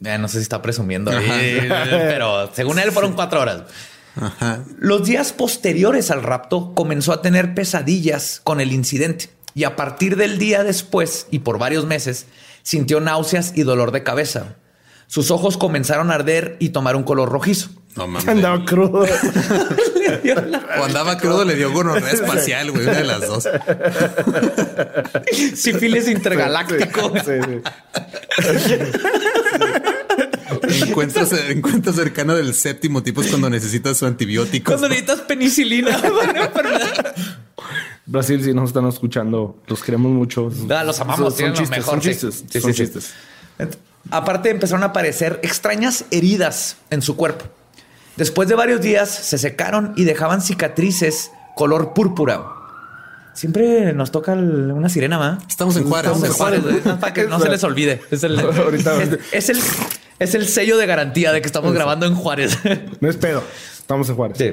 [0.00, 1.58] No sé si está presumiendo, ahí,
[1.90, 3.62] pero según él fueron cuatro horas.
[4.16, 4.64] Ajá.
[4.78, 10.16] Los días posteriores al rapto comenzó a tener pesadillas con el incidente y a partir
[10.16, 12.26] del día después y por varios meses
[12.62, 14.56] sintió náuseas y dolor de cabeza.
[15.06, 17.68] Sus ojos comenzaron a arder y tomar un color rojizo.
[17.96, 18.26] No mames.
[18.28, 19.06] Andaba crudo.
[20.78, 23.48] O andaba crudo, le dio gonorrea espacial, güey, una de las dos.
[25.54, 27.12] Sífilis intergaláctico.
[27.24, 27.32] Sí,
[28.66, 28.82] sí.
[30.82, 34.72] Encuentro, encuentro cercano del séptimo tipo es cuando necesitas su antibiótico.
[34.72, 37.14] Cuando necesitas penicilina para una enfermedad.
[38.12, 40.50] Brasil, si nos están escuchando, los queremos mucho.
[40.68, 41.94] Los amamos, Son, chistes, mejor.
[41.94, 42.08] son sí.
[42.10, 42.44] chistes.
[42.50, 42.82] Sí, son sí, sí.
[42.84, 43.14] chistes.
[43.58, 43.76] Ent-
[44.10, 47.46] Aparte empezaron a aparecer extrañas heridas en su cuerpo.
[48.16, 52.44] Después de varios días se secaron y dejaban cicatrices color púrpura.
[53.32, 55.38] Siempre nos toca el- una sirena, ¿va?
[55.48, 56.10] Estamos en Juárez.
[56.12, 56.84] Estamos en Juárez.
[56.84, 58.02] No, para que no se les olvide.
[58.10, 59.58] Es el, Ahorita- es, es el,
[60.18, 62.58] es el sello de garantía de que estamos grabando en Juárez.
[63.00, 63.42] No es pedo.
[63.78, 64.36] Estamos en Juárez.
[64.38, 64.52] Sí.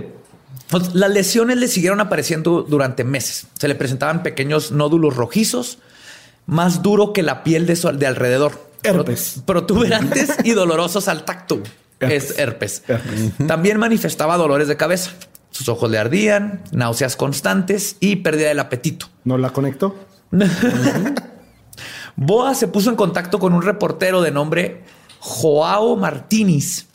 [0.70, 3.48] Pues, Las lesiones le siguieron apareciendo durante meses.
[3.58, 5.80] Se le presentaban pequeños nódulos rojizos,
[6.46, 8.70] más duro que la piel de, su, de alrededor.
[8.84, 9.42] Herpes.
[9.46, 11.62] Pro- Protuberantes y dolorosos al tacto.
[12.00, 12.32] Herpes.
[12.32, 12.84] Es herpes.
[12.88, 13.48] Herpes.
[13.48, 15.12] También manifestaba dolores de cabeza.
[15.52, 19.08] Sus ojos le ardían, náuseas constantes y pérdida del apetito.
[19.26, 19.96] ¿No la conectó?
[22.16, 24.84] Boa se puso en contacto con un reportero de nombre
[25.20, 26.86] Joao Martínez,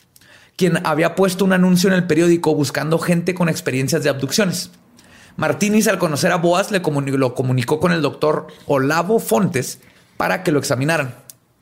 [0.55, 4.71] quien había puesto un anuncio en el periódico buscando gente con experiencias de abducciones.
[5.37, 9.79] Martínez, al conocer a Boas, le lo comunicó con el doctor Olavo Fontes
[10.17, 11.15] para que lo examinaran.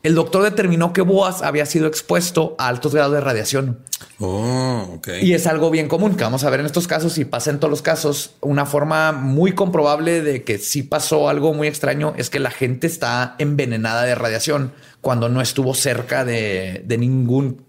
[0.04, 3.80] El doctor determinó que Boas había sido expuesto a altos grados de radiación.
[4.20, 5.08] Oh, ok.
[5.22, 7.60] Y es algo bien común que vamos a ver en estos casos y pasa en
[7.60, 8.36] todos los casos.
[8.42, 12.86] Una forma muy comprobable de que sí pasó algo muy extraño es que la gente
[12.86, 17.64] está envenenada de radiación cuando no estuvo cerca de, de ningún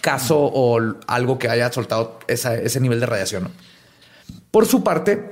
[0.00, 3.44] caso o algo que haya soltado esa- ese nivel de radiación.
[3.44, 3.50] ¿no?
[4.50, 5.30] Por su parte,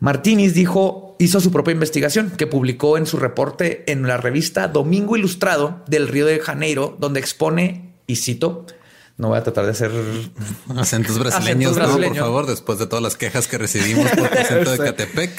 [0.00, 5.16] Martínez dijo, hizo su propia investigación que publicó en su reporte en la revista Domingo
[5.16, 8.66] Ilustrado del Río de Janeiro, donde expone, y cito,
[9.16, 9.92] no voy a tratar de hacer
[10.76, 12.08] Acentos brasileños, Acentos ¿no?
[12.08, 14.78] por favor, después de todas las quejas que recibimos por tu acento de.
[14.84, 15.30] Catepec.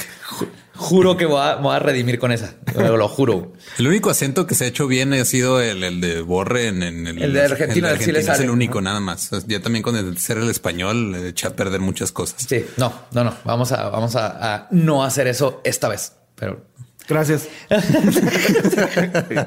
[0.75, 2.55] Juro que voy a, voy a redimir con esa.
[2.75, 3.53] Lo, lo juro.
[3.77, 6.83] El único acento que se ha hecho bien ha sido el, el de Borre en,
[6.83, 8.89] en El de Argentina, el de sí Argentina es sale, el único, ¿no?
[8.89, 9.31] nada más.
[9.47, 12.45] Ya también con el ser el español echa a perder muchas cosas.
[12.47, 13.33] Sí, no, no, no.
[13.45, 16.13] Vamos a, vamos a, a no hacer eso esta vez.
[16.35, 16.61] Pero
[17.07, 17.47] Gracias.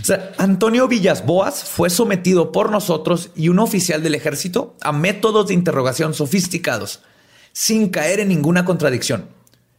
[0.00, 4.92] O sea, Antonio Villas Boas fue sometido por nosotros y un oficial del ejército a
[4.92, 7.00] métodos de interrogación sofisticados,
[7.52, 9.30] sin caer en ninguna contradicción.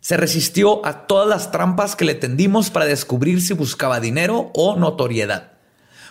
[0.06, 4.76] Se resistió a todas las trampas que le tendimos para descubrir si buscaba dinero o
[4.76, 5.54] notoriedad.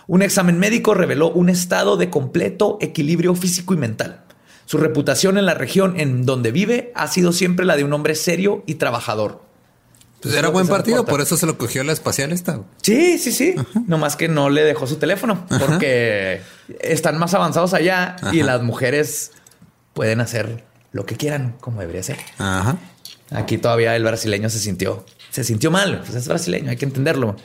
[0.05, 4.25] Un examen médico reveló un estado de completo equilibrio físico y mental.
[4.65, 8.15] Su reputación en la región en donde vive ha sido siempre la de un hombre
[8.15, 9.41] serio y trabajador.
[10.21, 12.59] Pues Es era buen partido, por eso se lo cogió la espacial esta.
[12.81, 13.55] Sí, sí, sí.
[13.87, 16.41] Nomás que no le dejó su teléfono porque
[16.81, 18.45] están más avanzados allá y Ajá.
[18.45, 19.31] las mujeres
[19.93, 22.17] pueden hacer lo que quieran, como debería ser.
[22.37, 22.75] Ajá.
[23.31, 26.01] Aquí todavía el brasileño se sintió, se sintió mal.
[26.01, 27.35] Pues es brasileño, hay que entenderlo.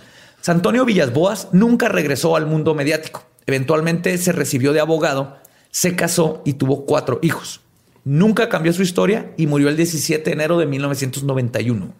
[0.46, 3.24] Antonio Villas-Boas nunca regresó al mundo mediático.
[3.46, 5.38] Eventualmente se recibió de abogado,
[5.70, 7.60] se casó y tuvo cuatro hijos.
[8.04, 11.92] Nunca cambió su historia y murió el 17 de enero de 1991.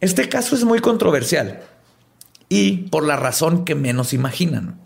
[0.00, 1.62] Este caso es muy controversial
[2.48, 4.80] y por la razón que menos imaginan.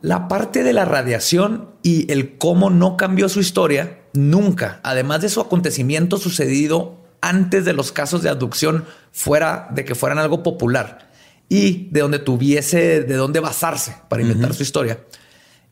[0.00, 5.28] La parte de la radiación y el cómo no cambió su historia nunca, además de
[5.28, 11.10] su acontecimiento sucedido antes de los casos de abducción fuera de que fueran algo popular
[11.48, 15.00] y de donde tuviese de dónde basarse para inventar su historia.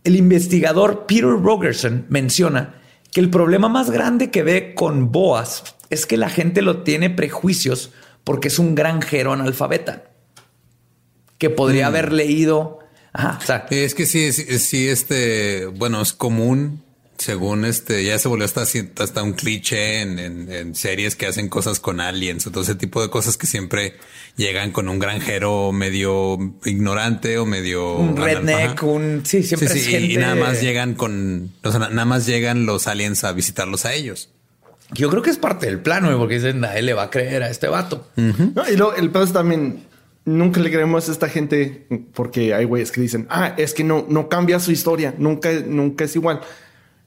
[0.04, 2.74] El investigador Peter Rogerson menciona
[3.10, 7.10] que el problema más grande que ve con Boas es que la gente lo tiene
[7.10, 7.90] prejuicios
[8.24, 10.04] porque es un granjero analfabeta
[11.38, 12.78] que podría haber leído.
[13.12, 16.82] Ajá, o sea, Es que sí, sí, sí, este, bueno, es común,
[17.22, 21.48] según este, ya se volvió hasta, hasta un cliché en, en- en series que hacen
[21.48, 23.94] cosas con aliens o todo ese tipo de cosas que siempre
[24.36, 28.86] llegan con un granjero medio ignorante o medio un redneck, Ajá.
[28.86, 30.12] un sí, siempre Sí, es sí, gente.
[30.12, 33.84] y nada más llegan con, o sea, na- nada más llegan los aliens a visitarlos
[33.84, 34.30] a ellos.
[34.94, 37.42] Yo creo que es parte del plano, güey, porque dicen nadie le va a creer
[37.42, 38.08] a este vato.
[38.16, 39.84] No, y luego el pedo es también
[40.24, 44.06] nunca le creemos a esta gente porque hay güeyes que dicen, ah, es que no,
[44.08, 46.40] no cambia su historia, nunca, nunca es igual.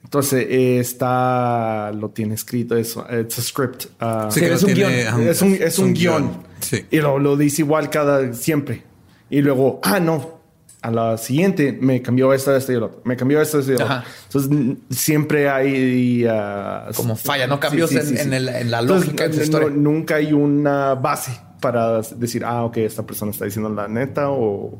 [0.05, 3.85] Entonces eh, está, lo tiene escrito, es it's a script.
[3.99, 5.27] ah, Sí, que es un tiene- guion.
[5.27, 6.31] es un, es un guion.
[6.61, 6.85] Sí.
[6.91, 8.83] Y lo, lo dice igual cada siempre.
[9.29, 10.35] Y luego, ah, no.
[10.81, 13.01] A la siguiente me cambió esto, esto y el otro.
[13.05, 13.93] Me cambió esto, esto y el otro.
[13.95, 14.05] Ajá.
[14.25, 19.23] Entonces siempre hay ah, Como falla, no cambios en- en el- en la Entonces, lógica
[19.27, 19.69] de su no- historia.
[19.71, 24.79] nunca hay una base para decir, ah, ok, esta persona está diciendo la neta o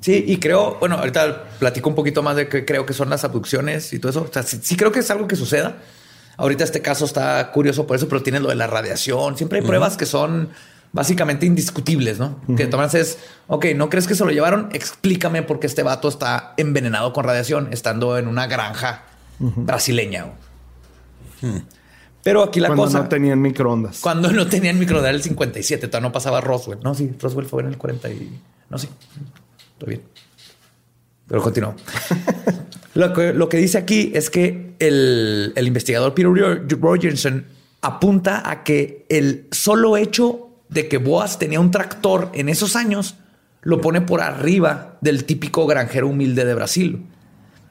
[0.00, 3.24] Sí, y creo, bueno, ahorita platico un poquito más de qué creo que son las
[3.24, 4.26] abducciones y todo eso.
[4.28, 5.78] O sea, sí, sí creo que es algo que suceda.
[6.36, 9.36] Ahorita este caso está curioso por eso, pero tiene lo de la radiación.
[9.36, 10.48] Siempre hay pruebas que son
[10.92, 12.40] básicamente indiscutibles, ¿no?
[12.56, 14.70] Que tomas es, ok, ¿no crees que se lo llevaron?
[14.72, 19.04] Explícame por qué este vato está envenenado con radiación estando en una granja
[19.38, 20.24] brasileña.
[21.42, 21.62] güey.
[22.22, 22.98] Pero aquí la cuando cosa...
[23.00, 24.00] no tenían microondas.
[24.00, 26.78] Cuando no tenían micro del 57, todavía no pasaba Roswell.
[26.82, 28.40] No, sí, Roswell fue en el 40 y...
[28.68, 28.88] No, sí.
[29.86, 30.02] Bien.
[31.26, 31.74] Pero continuó.
[32.94, 37.46] lo, que, lo que dice aquí es que el, el investigador Peter Rogerson
[37.82, 43.16] apunta a que el solo hecho de que Boas tenía un tractor en esos años
[43.62, 47.06] lo pone por arriba del típico granjero humilde de Brasil.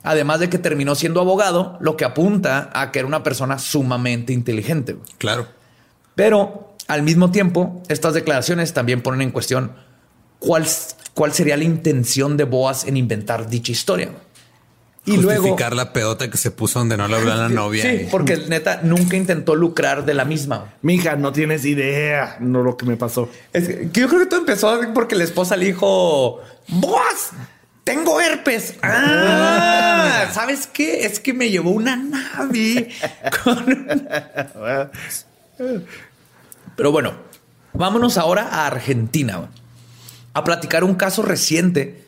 [0.03, 4.31] Además de que terminó siendo abogado, lo que apunta a que era una persona sumamente
[4.31, 4.97] inteligente.
[5.17, 5.47] Claro.
[6.15, 9.73] Pero al mismo tiempo, estas declaraciones también ponen en cuestión
[10.39, 10.65] cuál,
[11.19, 14.09] cuál sería la intención de Boas en inventar dicha historia.
[15.03, 15.41] Y luego.
[15.41, 17.83] Justificar la pedota que se puso donde no le habló a la novia.
[17.83, 20.75] Sí, y- porque neta nunca intentó lucrar de la misma.
[20.81, 23.27] Mija, no tienes idea, no lo que me pasó.
[23.51, 27.31] Es que yo creo que todo empezó porque la esposa le dijo: Boas,
[27.83, 28.75] tengo herpes.
[28.81, 31.05] Ah, ¿sabes qué?
[31.05, 32.87] Es que me llevó una nave
[33.43, 33.65] con.
[36.77, 37.11] Pero bueno,
[37.73, 39.49] vámonos ahora a Argentina
[40.33, 42.05] a platicar un caso reciente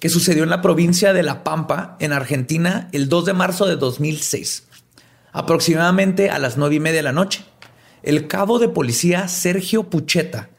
[0.00, 3.76] que sucedió en la provincia de La Pampa, en Argentina, el 2 de marzo de
[3.76, 4.64] 2006,
[5.32, 7.44] aproximadamente a las nueve y media de la noche.
[8.02, 10.50] El cabo de policía Sergio Pucheta,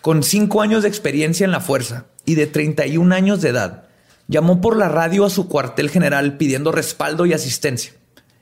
[0.00, 3.88] con cinco años de experiencia en la fuerza y de 31 años de edad,
[4.26, 7.92] llamó por la radio a su cuartel general pidiendo respaldo y asistencia,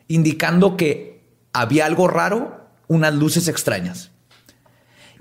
[0.07, 4.13] indicando que había algo raro, unas luces extrañas.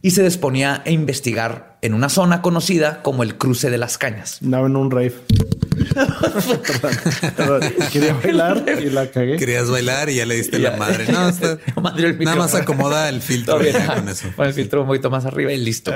[0.05, 4.37] Y se disponía a investigar en una zona conocida como el cruce de las cañas.
[4.43, 5.15] Andaba en un rave.
[7.91, 9.37] Quería bailar y la cagué.
[9.37, 11.07] Querías bailar y ya le diste la madre.
[11.11, 13.73] No, está- Madre el nada más acomoda el filtro bien.
[13.73, 14.27] ya con eso.
[14.35, 15.91] Pon el filtro un poquito más arriba y listo.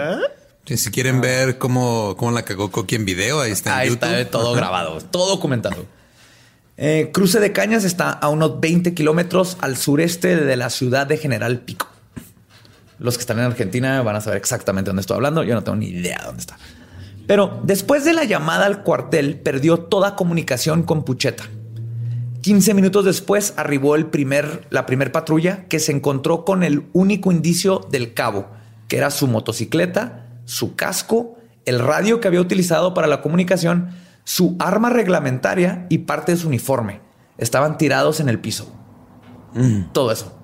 [0.66, 3.90] Sí, si quieren ver cómo, cómo la cagó Coqui en video, ahí está en Ahí
[3.90, 4.10] YouTube.
[4.10, 4.58] está todo Ajá.
[4.60, 5.86] grabado, todo documentado.
[6.78, 11.18] Eh, Cruce de Cañas está a unos 20 kilómetros al sureste de la ciudad de
[11.18, 11.88] General Pico.
[13.00, 15.44] Los que están en Argentina van a saber exactamente dónde estoy hablando.
[15.44, 16.58] Yo no tengo ni idea dónde está.
[17.28, 21.46] Pero después de la llamada al cuartel, perdió toda comunicación con Pucheta.
[22.42, 27.32] 15 minutos después arribó el primer, la primer patrulla que se encontró con el único
[27.32, 28.50] indicio del cabo,
[28.88, 33.90] que era su motocicleta, su casco, el radio que había utilizado para la comunicación,
[34.24, 37.02] su arma reglamentaria y parte de su uniforme.
[37.38, 38.74] Estaban tirados en el piso.
[39.92, 40.39] Todo eso.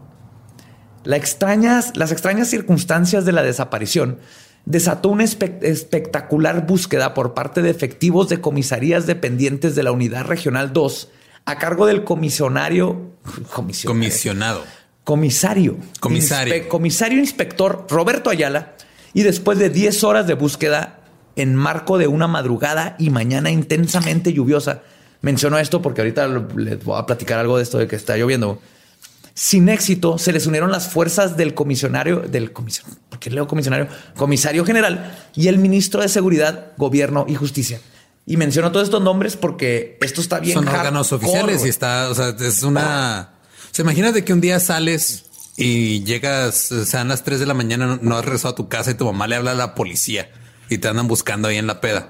[1.06, 4.18] La extrañas, las extrañas circunstancias de la desaparición
[4.65, 10.26] desató una espe- espectacular búsqueda por parte de efectivos de comisarías dependientes de la Unidad
[10.26, 11.10] Regional 2
[11.46, 13.12] a cargo del comisionario,
[13.54, 14.63] comisionario, Comisionado.
[15.04, 16.56] comisario, Comisario.
[16.56, 18.74] Inspe- comisario inspector Roberto Ayala
[19.13, 21.00] y después de 10 horas de búsqueda
[21.36, 24.82] en marco de una madrugada y mañana intensamente lluviosa,
[25.22, 28.60] menciono esto porque ahorita les voy a platicar algo de esto de que está lloviendo.
[29.38, 33.89] Sin éxito, se les unieron las fuerzas del comisionario, del comisionario, ¿por qué leo comisionario?
[34.15, 37.82] Comisario general y el ministro de Seguridad, Gobierno y Justicia.
[38.26, 40.54] Y menciono todos estos nombres porque esto está bien.
[40.54, 43.34] Son órganos oficiales y está, o sea, es una.
[43.71, 45.26] O sea, imagínate que un día sales
[45.58, 48.69] y llegas, o sea, a las 3 de la mañana, no has regresado a tu
[48.69, 50.32] casa y tu mamá le habla a la policía
[50.69, 52.10] y te andan buscando ahí en la peda.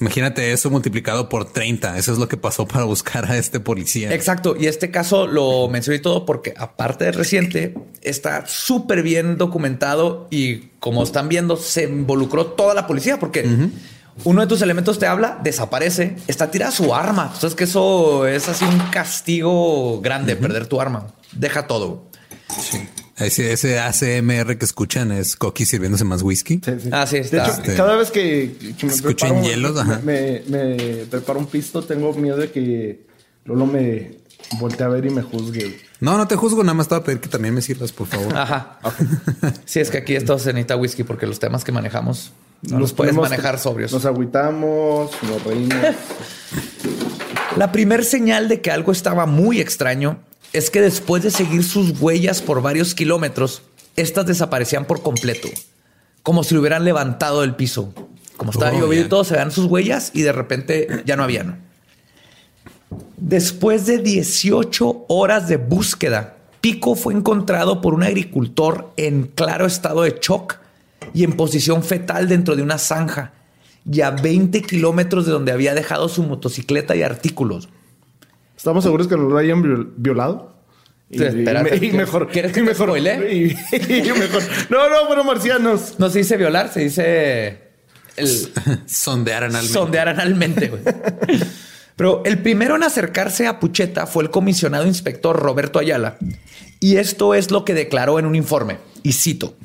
[0.00, 1.96] Imagínate eso multiplicado por 30.
[1.96, 4.12] Eso es lo que pasó para buscar a este policía.
[4.12, 4.56] Exacto.
[4.58, 10.70] Y este caso lo mencioné todo porque aparte de reciente, está súper bien documentado y
[10.80, 13.46] como están viendo, se involucró toda la policía porque
[14.24, 17.30] uno de tus elementos te habla, desaparece, está tirada su arma.
[17.34, 21.08] Entonces que eso es así un castigo grande, perder tu arma.
[21.32, 22.10] Deja todo.
[22.60, 22.88] Sí.
[23.18, 26.60] Ese, ese ACMR que escuchan es Coqui sirviéndose más whisky.
[26.64, 26.88] Sí, sí.
[26.92, 27.44] Ah, sí, De está.
[27.44, 30.00] hecho, Este, cada vez que, que me escuchen preparo, hielos, ajá.
[30.02, 30.76] me, me
[31.10, 33.06] preparo un pisto, tengo miedo de que
[33.44, 34.18] Lolo me
[34.58, 35.78] voltee a ver y me juzgue.
[36.00, 38.06] No, no te juzgo, nada más te voy a pedir que también me sirvas, por
[38.08, 38.36] favor.
[38.36, 38.78] Ajá.
[39.66, 42.92] Sí, es que aquí esto se necesita whisky porque los temas que manejamos no los
[42.92, 43.92] puedes manejar sobrios.
[43.92, 45.76] Nos agüitamos, nos reímos.
[47.56, 50.18] La primer señal de que algo estaba muy extraño
[50.52, 53.62] es que después de seguir sus huellas por varios kilómetros,
[53.96, 55.48] estas desaparecían por completo,
[56.22, 57.92] como si lo hubieran levantado del piso.
[58.36, 61.22] Como estaba Oh, lloviendo y todo, se vean sus huellas y de repente ya no
[61.22, 61.60] habían.
[63.16, 70.02] Después de 18 horas de búsqueda, Pico fue encontrado por un agricultor en claro estado
[70.02, 70.56] de shock
[71.14, 73.32] y en posición fetal dentro de una zanja
[73.90, 77.68] y a 20 kilómetros de donde había dejado su motocicleta y artículos.
[78.62, 80.54] ¿Estamos seguros que nos lo hayan viol- violado?
[81.10, 82.28] Y, Sí, espérate, y me- y ¿qué- mejor.
[82.28, 83.34] quieres que y te mejor, spoile?
[83.34, 84.40] y- y mejor.
[84.70, 85.94] No, no, fueron marcianos.
[85.98, 87.58] No se dice violar, se dice
[88.16, 88.28] el
[88.86, 89.72] Sondear analmente.
[89.72, 90.68] sondear analmente.
[90.68, 90.80] güey.
[91.96, 96.16] Pero el primero en acercarse a Pucheta fue el comisionado inspector Roberto Ayala.
[96.78, 98.78] Y esto es lo que declaró en un informe.
[99.02, 99.56] Y cito.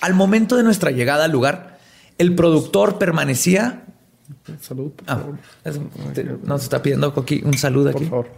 [0.00, 1.78] Al momento de nuestra llegada al lugar,
[2.16, 3.82] el productor permanecía...
[4.60, 5.38] Salud, por Ah, favor.
[5.64, 8.10] es- te- nos está pidiendo Coqui un saludo Por aquí.
[8.10, 8.28] favor.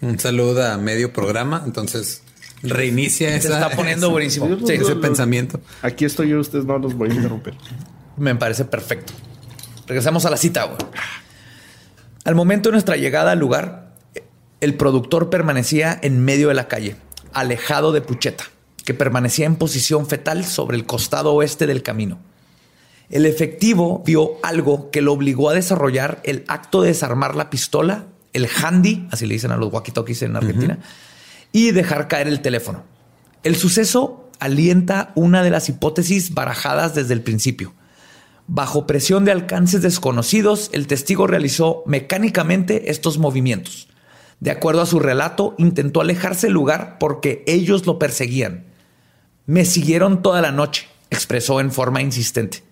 [0.00, 1.62] Un saludo a medio programa.
[1.64, 2.22] Entonces
[2.62, 4.48] reinicia Se esa, está poniendo esa- buenísimo.
[4.66, 5.60] Sí, ese pensamiento.
[5.82, 7.54] Aquí estoy yo, ustedes no los voy a interrumpir.
[8.16, 9.12] Me parece perfecto.
[9.86, 10.64] Regresamos a la cita.
[10.64, 10.78] güey.
[12.24, 13.92] Al momento de nuestra llegada al lugar,
[14.60, 16.96] el productor permanecía en medio de la calle,
[17.32, 18.44] alejado de Pucheta,
[18.84, 22.18] que permanecía en posición fetal sobre el costado oeste del camino.
[23.10, 28.06] El efectivo vio algo que lo obligó a desarrollar el acto de desarmar la pistola,
[28.32, 30.78] el handy, así le dicen a los walkie-talkies en Argentina,
[31.52, 32.82] y dejar caer el teléfono.
[33.42, 37.74] El suceso alienta una de las hipótesis barajadas desde el principio.
[38.46, 43.88] Bajo presión de alcances desconocidos, el testigo realizó mecánicamente estos movimientos.
[44.40, 48.66] De acuerdo a su relato, intentó alejarse del lugar porque ellos lo perseguían.
[49.46, 52.62] Me siguieron toda la noche, expresó en forma insistente.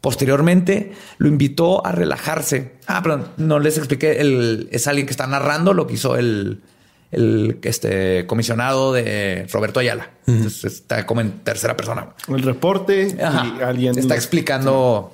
[0.00, 2.74] Posteriormente lo invitó a relajarse.
[2.86, 4.20] Ah, perdón, no les expliqué.
[4.20, 6.62] El, es alguien que está narrando lo que hizo el,
[7.10, 10.10] el este, comisionado de Roberto Ayala.
[10.26, 12.10] Entonces, está como en tercera persona.
[12.28, 13.46] El reporte Ajá.
[13.58, 15.12] y alguien está explicando.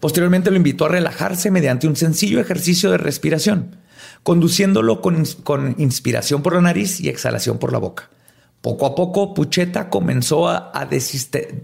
[0.00, 3.76] Posteriormente lo invitó a relajarse mediante un sencillo ejercicio de respiración,
[4.22, 8.10] conduciéndolo con inspiración por la nariz y exhalación por la boca.
[8.60, 10.88] Poco a poco, Pucheta comenzó a,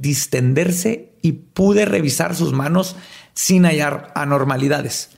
[0.00, 2.96] distenderse y pude revisar sus manos
[3.34, 5.10] sin hallar anormalidades.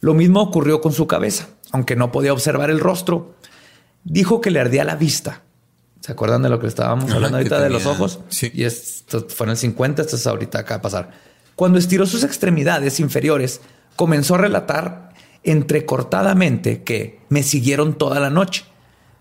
[0.00, 3.34] Lo mismo ocurrió con su cabeza, aunque no podía observar el rostro.
[4.04, 5.42] Dijo que le ardía la vista.
[6.00, 8.20] ¿Se acuerdan de lo que estábamos hablando ahorita de los ojos?
[8.28, 8.50] sí.
[8.54, 11.10] Y esto fue en el 50, esto es ahorita acá a pasar.
[11.54, 13.60] Cuando estiró sus extremidades inferiores,
[13.96, 15.12] comenzó a relatar
[15.42, 18.64] entrecortadamente que me siguieron toda la noche.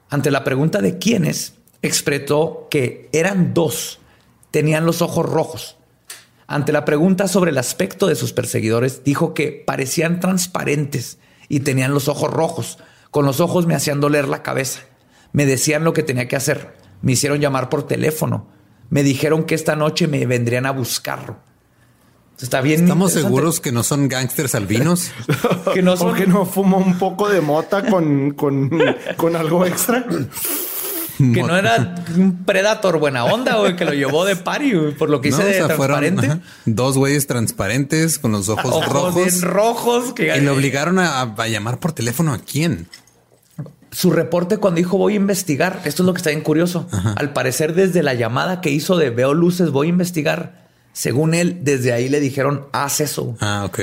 [0.10, 1.55] Ante la pregunta de quiénes,
[1.88, 4.00] expresó que eran dos.
[4.52, 5.78] Tenían los ojos rojos.
[6.48, 11.18] Ante la pregunta sobre el aspecto de sus perseguidores, dijo que parecían transparentes
[11.50, 12.78] y tenían los ojos rojos.
[13.12, 14.82] Con los ojos me hacían doler la cabeza.
[15.32, 16.76] Me decían lo que tenía que hacer.
[17.02, 18.48] Me hicieron llamar por teléfono.
[18.90, 21.38] Me dijeron que esta noche me vendrían a buscarlo.
[22.42, 22.82] Está bien.
[22.84, 25.12] ¿Estamos seguros que no son gángsters albinos?
[25.74, 28.70] que no son ¿Por qué no fumó un poco de mota con, con,
[29.16, 30.06] con algo extra?
[31.18, 35.10] que no era un predator buena onda, güey, que lo llevó de party, güey, por
[35.10, 36.26] lo que hice No, o de sea, transparente.
[36.28, 39.16] ajá, dos güeyes transparentes con los ojos, Ojos rojos.
[39.16, 40.14] bien rojos.
[40.14, 42.88] Que Y lo obligaron a, a llamar por teléfono a quién?
[43.92, 46.86] su reporte cuando dijo voy a investigar, esto es lo que está bien curioso.
[47.16, 50.68] Al parecer desde la llamada que hizo de veo luces, voy a investigar.
[50.92, 53.38] Según él, desde ahí le dijeron haz eso.
[53.40, 53.80] Ah, ok.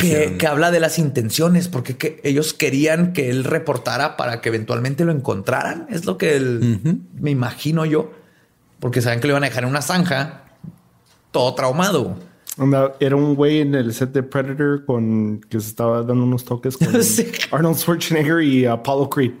[0.00, 4.48] Que, que habla de las intenciones, porque que ellos querían que él reportara para que
[4.48, 5.86] eventualmente lo encontraran.
[5.88, 8.10] Es lo que él- me imagino yo,
[8.80, 10.44] porque saben que lo iban a dejar en una zanja,
[11.30, 12.16] todo traumado.
[12.58, 16.44] Onda, Era un güey en el set de Predator con que se estaba dando unos
[16.44, 17.30] toques con Sí.
[17.50, 19.32] Arnold Schwarzenegger y Apollo Creed.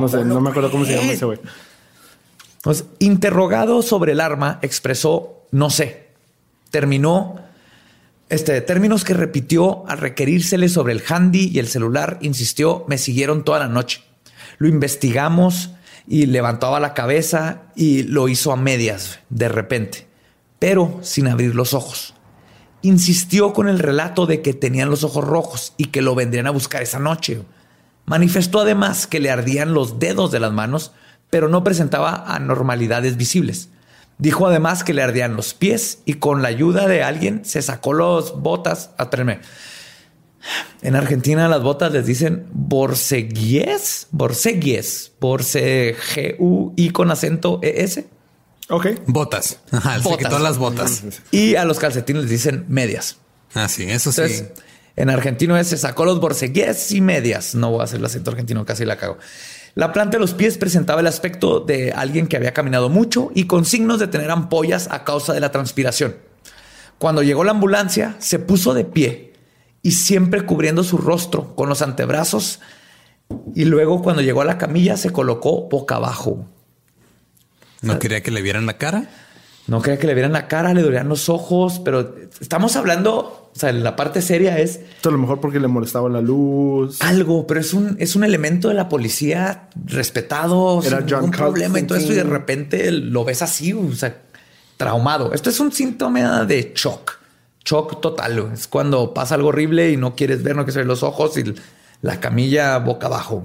[0.00, 1.38] No sé, no me acuerdo cómo se llama ese güey.
[2.62, 6.08] Pues, interrogado sobre el arma, expresó no sé.
[6.70, 7.36] Terminó
[8.28, 12.18] este términos que repitió al requerírsele sobre el handy y el celular.
[12.20, 14.02] Insistió, me siguieron toda la noche.
[14.58, 15.70] Lo investigamos
[16.06, 20.06] y levantaba la cabeza y lo hizo a medias de repente,
[20.58, 22.14] pero sin abrir los ojos.
[22.82, 26.52] Insistió con el relato de que tenían los ojos rojos y que lo vendrían a
[26.52, 27.42] buscar esa noche.
[28.06, 30.92] Manifestó además que le ardían los dedos de las manos,
[31.30, 33.70] pero no presentaba anormalidades visibles.
[34.18, 37.92] Dijo además que le ardían los pies y con la ayuda de alguien se sacó
[37.92, 38.90] las botas.
[38.98, 39.40] Espérenme.
[40.82, 47.82] En Argentina las botas les dicen borseguies, borseguies, borse G U I con acento E
[47.84, 48.08] S.
[48.68, 48.86] Ok.
[49.06, 49.60] Botas.
[49.70, 51.02] Ajá, se quitó las botas.
[51.30, 53.18] Y a los calcetines les dicen medias.
[53.54, 54.20] Ah, sí, eso sí.
[54.98, 57.54] En argentino se sacó los borseguies y medias.
[57.54, 59.16] No voy a hacer el acento argentino, casi la cago.
[59.76, 63.44] La planta de los pies presentaba el aspecto de alguien que había caminado mucho y
[63.44, 66.16] con signos de tener ampollas a causa de la transpiración.
[66.98, 69.34] Cuando llegó la ambulancia, se puso de pie
[69.82, 72.58] y siempre cubriendo su rostro con los antebrazos.
[73.54, 76.44] Y luego, cuando llegó a la camilla, se colocó boca abajo.
[77.82, 79.08] ¿No quería que le vieran la cara?
[79.68, 83.58] No quería que le vieran la cara, le dolían los ojos, pero estamos hablando, o
[83.58, 87.02] sea, la parte seria es Esto a lo mejor porque le molestaba la luz.
[87.02, 91.30] algo, pero es un, es un elemento de la policía respetado, Era sin John ningún
[91.32, 94.22] problema y todo eso, y de repente lo ves así, o sea,
[94.78, 95.34] traumado.
[95.34, 97.18] Esto es un síntoma de shock,
[97.62, 98.52] shock total.
[98.54, 101.54] Es cuando pasa algo horrible y no quieres ver, no quieres ver los ojos y
[102.00, 103.44] la camilla boca abajo.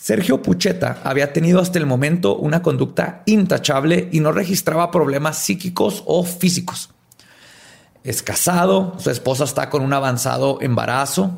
[0.00, 6.02] Sergio Pucheta había tenido hasta el momento una conducta intachable y no registraba problemas psíquicos
[6.06, 6.90] o físicos.
[8.02, 11.36] Es casado, su esposa está con un avanzado embarazo.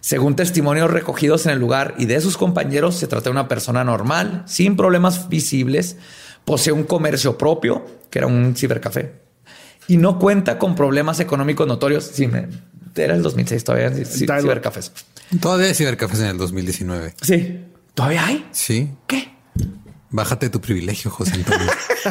[0.00, 3.82] Según testimonios recogidos en el lugar y de sus compañeros, se trata de una persona
[3.82, 5.96] normal, sin problemas visibles,
[6.44, 9.12] posee un comercio propio, que era un cibercafé,
[9.88, 12.04] y no cuenta con problemas económicos notorios.
[12.12, 12.48] Sí, me-
[12.94, 13.90] era el 2006 todavía,
[14.42, 14.92] cibercafés.
[15.40, 17.14] Todavía hay cibercafés en el 2019.
[17.20, 17.60] Sí,
[17.94, 18.46] todavía hay.
[18.52, 18.90] Sí.
[19.06, 19.34] ¿Qué?
[20.10, 21.66] Bájate tu privilegio, José Antonio.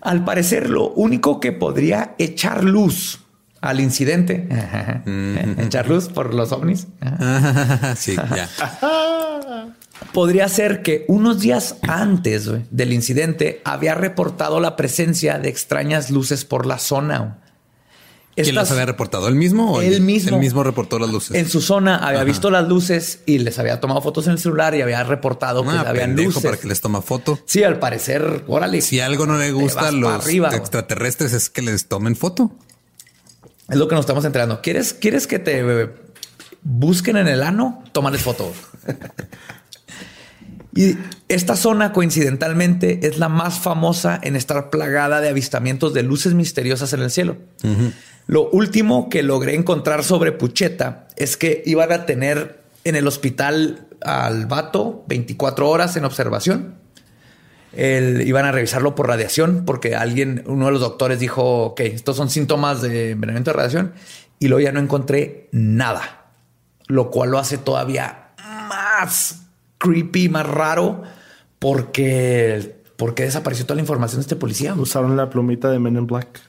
[0.00, 3.20] Al parecer, lo único que podría echar luz
[3.62, 4.46] al incidente,
[5.58, 6.86] echar luz por los ovnis,
[7.96, 8.46] sí, ya.
[10.12, 16.44] podría ser que unos días antes del incidente había reportado la presencia de extrañas luces
[16.44, 17.38] por la zona.
[18.36, 18.44] Güey.
[18.44, 19.28] ¿Quién las había reportado?
[19.28, 19.72] ¿El mismo?
[19.74, 20.30] O el mismo.
[20.36, 21.36] El mismo reportó las luces.
[21.36, 24.74] En su zona había visto las luces y les había tomado fotos en el celular
[24.74, 26.42] y había reportado que Ah, habían luces.
[26.42, 27.38] para que les toma foto.
[27.46, 28.80] Sí, al parecer, órale.
[28.80, 32.50] Si algo no le gusta a los arriba, extraterrestres es que les tomen foto.
[33.68, 34.60] Es lo que nos estamos enterando.
[34.62, 35.88] ¿Quieres, ¿Quieres que te eh,
[36.62, 37.82] busquen en el ano?
[37.92, 38.52] Tómales foto.
[40.76, 40.96] y
[41.28, 46.92] esta zona, coincidentalmente, es la más famosa en estar plagada de avistamientos de luces misteriosas
[46.92, 47.36] en el cielo.
[48.26, 53.86] Lo último que logré encontrar sobre Pucheta es que iban a tener en el hospital
[54.02, 56.74] al vato 24 horas en observación.
[57.72, 62.16] El- iban a revisarlo por radiación porque alguien, uno de los doctores dijo, ok, estos
[62.16, 63.92] son síntomas de envenenamiento de radiación
[64.38, 66.26] y luego ya no encontré nada,
[66.86, 68.28] lo cual lo hace todavía
[68.68, 69.43] más
[69.84, 71.02] creepy, más raro
[71.58, 74.74] porque, porque desapareció toda la información de este policía.
[74.74, 76.40] Usaron la plumita de Men in Black.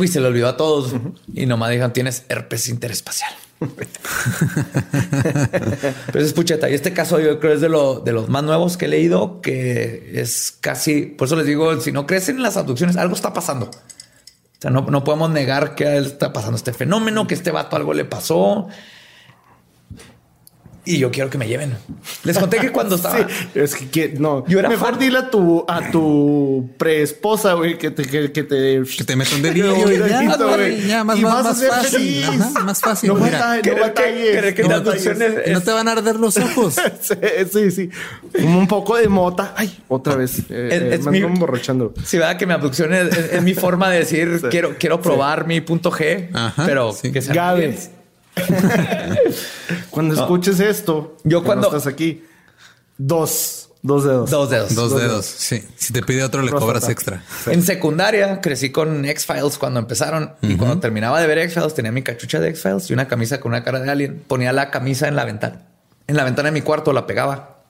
[0.00, 0.94] Y se le olvidó a todos
[1.32, 3.32] y nomás dijeron tienes herpes interespacial.
[6.12, 6.68] Pero es pucheta.
[6.68, 9.40] Y este caso yo creo es de, lo, de los más nuevos que he leído,
[9.40, 13.32] que es casi, por eso les digo, si no crees en las abducciones, algo está
[13.32, 13.66] pasando.
[13.66, 17.94] O sea, no, no podemos negar que está pasando este fenómeno, que este vato algo
[17.94, 18.68] le pasó.
[20.86, 21.74] Y yo quiero que me lleven.
[22.24, 23.16] Les conté que cuando estaba...
[23.16, 23.24] Sí,
[23.54, 24.46] es que, que- no.
[24.46, 24.98] Yo era Mejor fan.
[24.98, 29.34] dile a tu, a tu preesposa, güey, que te, que, que te, Que te meta
[29.34, 32.24] un dedillo y ya, dedito, güey, ya, más, Y más, más fácil.
[32.24, 33.08] Ajá, más fácil.
[33.08, 33.56] No, mira.
[33.56, 34.38] no que- batalles.
[34.38, 36.74] creo que no es- No te van a arder los ojos.
[37.00, 37.14] sí,
[37.50, 37.90] sí, sí.
[38.40, 39.54] Como un poco de mota.
[39.56, 40.38] Ay, otra vez.
[40.50, 41.94] Eh, Es- eh, es me emborrachando.
[42.04, 45.46] Sí, verdad que mi abducción es, es- es mi forma de decir quiero, quiero probar
[45.46, 47.10] mi punto G, Ajá, pero sí.
[47.10, 47.78] que sea Gabe.
[49.90, 50.22] Cuando No.
[50.22, 52.24] escuches esto, Yo cuando- no estás aquí,
[52.98, 54.30] dos, dos dedos.
[54.30, 54.74] Dos dedos.
[54.74, 55.26] Dos Dos dedos.
[55.26, 55.62] Sí.
[55.76, 57.22] Si te pide otro, le cobras extra.
[57.46, 62.02] En secundaria crecí con X-Files cuando empezaron y cuando terminaba de ver X-Files tenía mi
[62.02, 64.22] cachucha de X-Files y una camisa con una cara de alien.
[64.26, 65.62] Ponía la camisa en la ventana.
[66.06, 67.62] En la ventana de mi cuarto la pegaba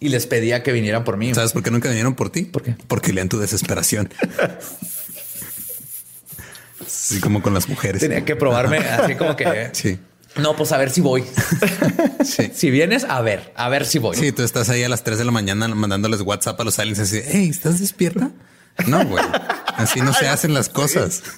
[0.00, 1.34] y les pedía que vinieran por mí.
[1.34, 2.42] ¿Sabes por qué nunca vinieron por ti?
[2.44, 2.76] ¿Por qué?
[2.88, 4.10] Porque lean tu desesperación.
[6.86, 8.00] Así como con las mujeres.
[8.00, 9.70] Tenía que probarme así como que...
[9.72, 9.98] Sí.
[10.36, 11.24] No, pues a ver si voy.
[12.24, 12.50] Sí.
[12.54, 14.16] Si vienes, a ver, a ver si voy.
[14.16, 17.00] Sí, tú estás ahí a las 3 de la mañana mandándoles WhatsApp a los aliens
[17.00, 18.30] así, hey, ¿estás despierta?
[18.86, 19.24] No, güey.
[19.76, 21.22] Así no se hacen las cosas.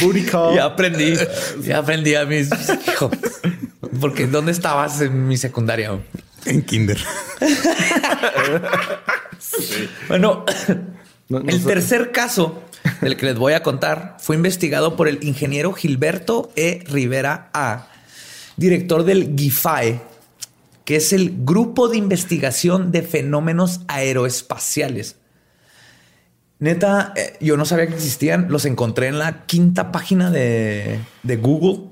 [0.00, 0.56] Booty call.
[0.56, 1.14] Ya aprendí,
[1.62, 2.48] ya aprendí a mis
[2.88, 3.12] hijos.
[4.00, 5.98] Porque ¿dónde estabas en mi secundaria?
[6.44, 6.98] En Kinder.
[10.08, 10.44] Bueno,
[11.28, 12.62] No, no el tercer caso
[13.00, 16.84] del que les voy a contar fue investigado por el ingeniero Gilberto E.
[16.86, 17.88] Rivera A,
[18.56, 20.00] director del GIFAE,
[20.84, 25.16] que es el Grupo de Investigación de Fenómenos Aeroespaciales.
[26.60, 28.46] Neta, eh, yo no sabía que existían.
[28.48, 31.90] Los encontré en la quinta página de, de Google.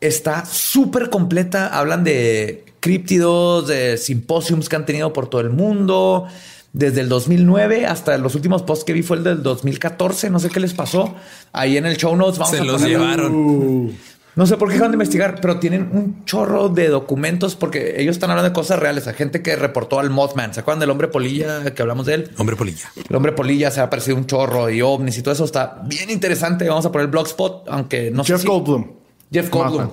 [0.00, 1.66] Está súper completa.
[1.66, 6.28] Hablan de críptidos, de simposiums que han tenido por todo el mundo.
[6.74, 10.28] Desde el 2009 hasta los últimos posts que vi fue el del 2014.
[10.28, 11.14] No sé qué les pasó.
[11.52, 13.32] Ahí en el show notes vamos Se a los poner- llevaron.
[13.34, 13.92] Uh,
[14.36, 18.16] No sé por qué dejaron de investigar, pero tienen un chorro de documentos porque ellos
[18.16, 19.06] están hablando de cosas reales.
[19.06, 20.52] Hay gente que reportó al Mothman.
[20.52, 22.30] ¿Se acuerdan del hombre polilla que hablamos de él?
[22.38, 22.90] Hombre polilla.
[23.08, 26.10] El hombre polilla se ha aparecido un chorro y ovnis y todo eso está bien
[26.10, 26.68] interesante.
[26.68, 28.48] Vamos a poner el blogspot, aunque no Jeff sé si...
[28.48, 28.90] Goldblum.
[29.32, 29.90] Jeff Goldblum.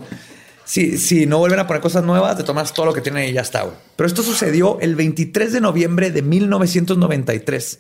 [0.66, 3.34] Si, si no vuelven a poner cosas nuevas, de tomas todo lo que tienen y
[3.34, 3.64] ya está.
[3.64, 3.76] güey.
[3.96, 7.80] Pero esto sucedió el 23 de noviembre de 1993,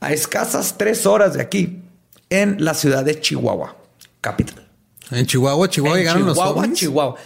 [0.00, 1.82] a escasas tres horas de aquí,
[2.30, 3.76] en la ciudad de Chihuahua,
[4.20, 4.66] capital.
[5.10, 6.78] En Chihuahua, Chihuahua En llegaron los Chihuahua, ovnis.
[6.78, 7.16] Chihuahua.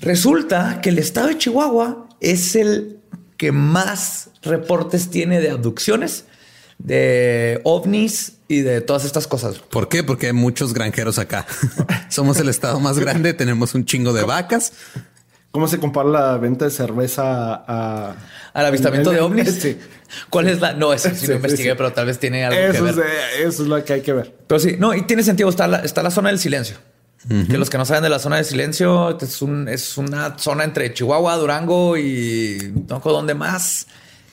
[0.00, 2.98] Resulta que el estado de Chihuahua es el
[3.36, 6.24] que más reportes tiene de abducciones,
[6.78, 9.58] de ovnis y de todas estas cosas.
[9.58, 10.02] ¿Por qué?
[10.04, 11.46] Porque hay muchos granjeros acá.
[12.08, 14.72] Somos el estado más grande, tenemos un chingo de vacas.
[15.50, 17.22] ¿Cómo se compara la venta de cerveza
[17.66, 18.14] a...
[18.52, 19.54] Al avistamiento de ovnis.
[19.54, 19.78] Sí.
[20.30, 20.74] ¿Cuál es la?
[20.74, 21.74] No, eso sí, Sí, lo investigué, sí.
[21.76, 22.90] pero tal vez tiene algo que Eso ver.
[22.90, 24.34] es, de- eso es lo que hay que ver.
[24.46, 25.48] Pero sí, no, y tiene sentido.
[25.48, 26.76] Está la, está la zona del silencio.
[27.48, 30.62] Que los que no saben de la zona del silencio es, un- es una zona
[30.62, 33.86] entre Chihuahua, Durango y no recuerdo dónde más.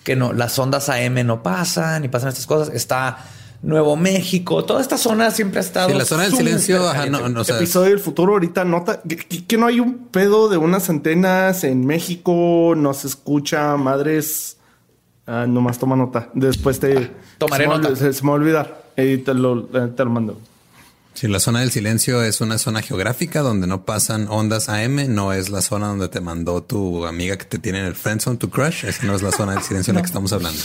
[0.03, 2.75] Que no, las ondas AM no pasan y pasan estas cosas.
[2.75, 3.17] Está
[3.63, 4.63] Nuevo México.
[4.65, 5.89] Toda esta zona siempre ha estado.
[5.89, 7.21] Sí, la zona del silencio, ajá, caliente.
[7.21, 9.01] no, no, o sea, Episodio del futuro ahorita nota
[9.47, 14.57] que, no hay un pedo de unas antenas en México, no se escucha, madres.
[15.25, 16.29] Ah, nomás toma nota.
[16.33, 17.89] Después te Tomaré se me nota.
[17.89, 18.83] olvi- Se, se me va a olvidar.
[18.97, 20.39] Y te lo, te lo mando.
[21.13, 25.31] Si la zona del silencio es una zona geográfica donde no pasan ondas AM, no
[25.31, 28.49] es la zona donde te mandó tu amiga que te tiene en el friendzone, tu
[28.49, 28.83] crush.
[28.85, 30.59] Esa no es la zona del silencio de la que estamos hablando.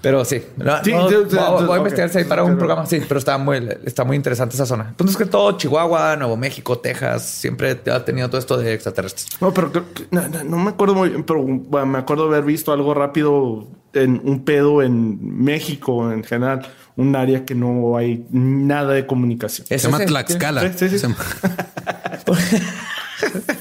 [0.00, 1.76] Pero sí, no, Sí, no, sí, sí, voy, a- voy a ok.
[1.78, 2.86] investigar si hay para un Pero- programa.
[2.86, 4.86] Sí, pero está muy, está muy interesante esa zona.
[4.90, 9.26] Entonces que todo Chihuahua, Nuevo México, Texas, siempre ha tenido todo esto de extraterrestres.
[9.40, 12.26] No, pero creo que- no, no- no me acuerdo muy bien, pero bueno, me acuerdo
[12.26, 16.64] haber visto algo rápido en un pedo en México en general,
[16.96, 19.66] un área que no hay nada de comunicación.
[19.70, 20.04] Es Se llama.
[20.04, 20.60] Tlaxcala.
[20.72, 20.98] Sí, sí, sí.
[20.98, 21.08] Se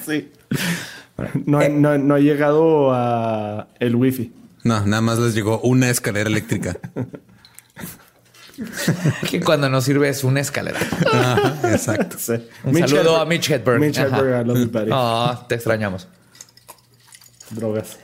[0.06, 0.32] Sí.
[1.46, 4.32] No, ha- no, no ha llegado a el wifi.
[4.68, 6.78] No, nada más les llegó una escalera eléctrica.
[9.30, 10.80] Que cuando no sirve es una escalera.
[11.14, 12.18] Ajá, exacto.
[12.20, 12.34] Sí.
[12.64, 13.22] Un Mitch saludo Hedberg.
[13.22, 13.80] a Mitch Hedberg.
[13.80, 14.18] Mitch Ajá.
[14.18, 14.90] Hedberg, I love you, buddy.
[14.92, 16.08] Ah, te extrañamos.
[17.52, 18.00] Drogas.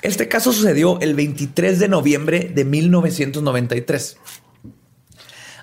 [0.00, 4.16] Este caso sucedió el 23 de noviembre de 1993.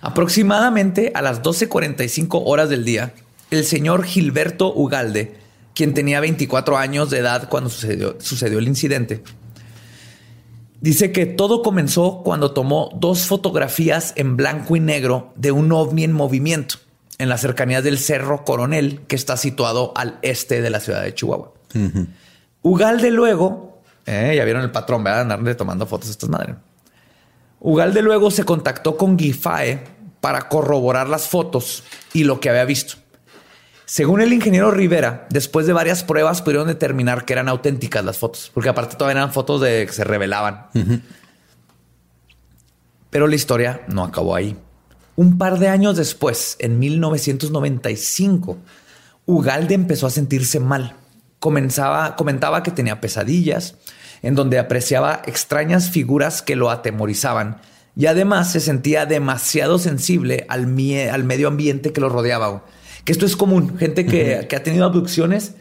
[0.01, 3.13] Aproximadamente a las 12.45 horas del día,
[3.49, 5.37] el señor Gilberto Ugalde,
[5.73, 9.23] quien tenía 24 años de edad cuando sucedió, sucedió el incidente,
[10.81, 16.03] dice que todo comenzó cuando tomó dos fotografías en blanco y negro de un ovni
[16.03, 16.75] en movimiento
[17.17, 21.13] en las cercanías del Cerro Coronel, que está situado al este de la ciudad de
[21.13, 21.53] Chihuahua.
[22.61, 25.21] Ugalde luego, eh, ya vieron el patrón, ¿verdad?
[25.21, 26.55] Andarle tomando fotos a estas madres.
[27.59, 29.83] Ugalde luego se contactó con Gifae
[30.19, 32.95] para corroborar las fotos y lo que había visto.
[33.85, 38.51] Según el ingeniero Rivera, después de varias pruebas pudieron determinar que eran auténticas las fotos,
[38.53, 40.67] porque aparte todavía eran fotos de que se revelaban.
[43.11, 44.57] Pero la historia no acabó ahí.
[45.15, 48.57] Un par de años después, en 1995,
[49.25, 50.95] Ugalde empezó a sentirse mal.
[51.39, 53.75] Comenzaba, comentaba que tenía pesadillas,
[54.23, 57.61] en donde apreciaba extrañas figuras que lo atemorizaban
[57.95, 60.63] y además se sentía demasiado sensible al,
[61.11, 62.65] al medio ambiente que lo rodeaba.
[63.05, 63.77] Que esto es común.
[63.77, 65.53] Gente que, que ha tenido abducciones,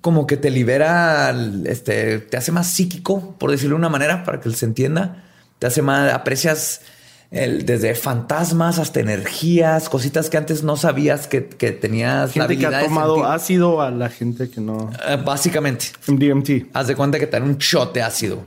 [0.00, 4.40] como que te libera, este, te hace más psíquico, por decirlo de una manera, para
[4.40, 5.24] que se entienda.
[5.58, 6.82] Te hace más, aprecias
[7.30, 12.58] el- desde fantasmas hasta energías, cositas que antes no sabías que, que tenías la Gente
[12.58, 14.90] que ha tomado ácido a la gente que no.
[15.08, 16.66] Eh, básicamente, DMT.
[16.74, 18.44] haz de cuenta que te dan un shot de ácido.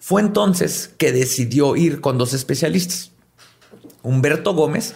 [0.00, 3.10] Fue entonces que decidió ir con dos especialistas,
[4.02, 4.94] Humberto Gómez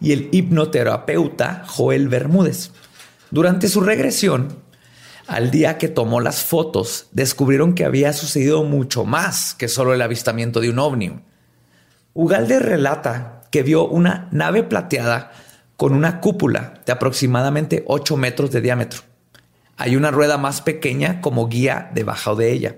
[0.00, 2.70] y el hipnoterapeuta Joel Bermúdez.
[3.30, 4.58] Durante su regresión,
[5.26, 10.02] al día que tomó las fotos, descubrieron que había sucedido mucho más que solo el
[10.02, 11.20] avistamiento de un ovni.
[12.14, 15.32] Ugalde relata que vio una nave plateada
[15.76, 19.00] con una cúpula de aproximadamente 8 metros de diámetro.
[19.76, 22.76] Hay una rueda más pequeña como guía debajo de ella.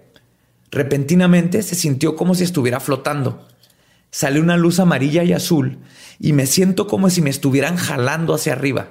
[0.70, 3.46] Repentinamente se sintió como si estuviera flotando.
[4.10, 5.78] Sale una luz amarilla y azul
[6.18, 8.88] y me siento como si me estuvieran jalando hacia arriba.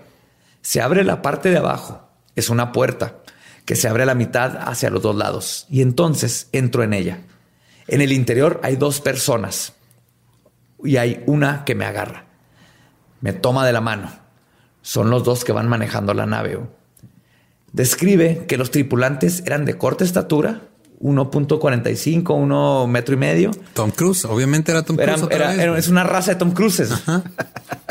[0.62, 2.08] Se abre la parte de abajo.
[2.36, 3.18] Es una puerta
[3.66, 7.20] que se abre a la mitad hacia los dos lados y entonces entro en ella.
[7.88, 9.74] En el interior hay dos personas
[10.84, 12.26] y hay una que me agarra.
[13.22, 14.12] Me toma de la mano.
[14.82, 16.60] Son los dos que van manejando la nave.
[17.74, 20.62] Describe que los tripulantes eran de corta estatura,
[21.00, 23.52] 1.45, 1 metro y medio.
[23.74, 25.10] Tom Cruise, obviamente era Tom Cruise.
[25.14, 25.80] Eran- otra era- vez, era- güey.
[25.80, 26.90] es una raza de Tom Cruises.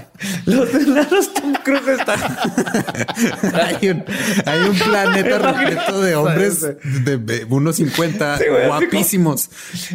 [0.47, 2.19] Los, los Tom Cruise están.
[3.55, 4.05] hay, un,
[4.45, 9.49] hay un planeta repleto de hombres de, de 1.50 Sí, güey, guapísimos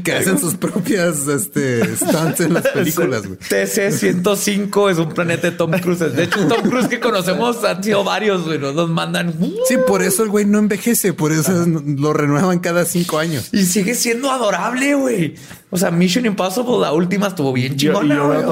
[0.04, 3.26] que hacen sus propias este, stunts en las películas.
[3.28, 3.38] güey.
[3.40, 6.16] TC-105 es un planeta de Tom Cruises.
[6.16, 8.60] De hecho, Tom Cruise que conocemos han sido varios, güey.
[8.60, 9.34] Nos mandan.
[9.68, 13.50] Sí, por eso el güey no envejece, por eso es- lo renuevan cada cinco años.
[13.52, 15.36] Y sigue siendo adorable, güey.
[15.74, 18.44] O sea, Mission Impossible, la última estuvo bien chingona.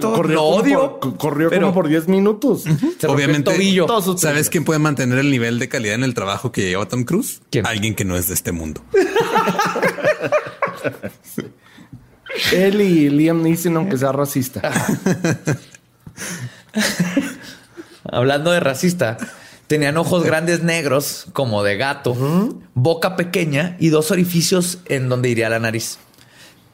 [0.00, 1.00] corrió odio.
[1.00, 2.64] por- corrió pero como por 10 minutos.
[2.64, 3.86] se rompió el Obviamente, tobillo.
[4.02, 7.04] Sus ¿sabes quién puede mantener el nivel de calidad en el trabajo que lleva Tom
[7.04, 7.40] Cruise?
[7.50, 7.66] ¿Quién?
[7.66, 8.82] Alguien que no es de este mundo.
[12.52, 14.60] Él y Liam Neeson, aunque sea racista.
[18.04, 19.16] Hablando de racista,
[19.66, 22.14] tenían ojos grandes negros, como de gato,
[22.74, 25.98] boca pequeña y dos orificios en donde iría la nariz.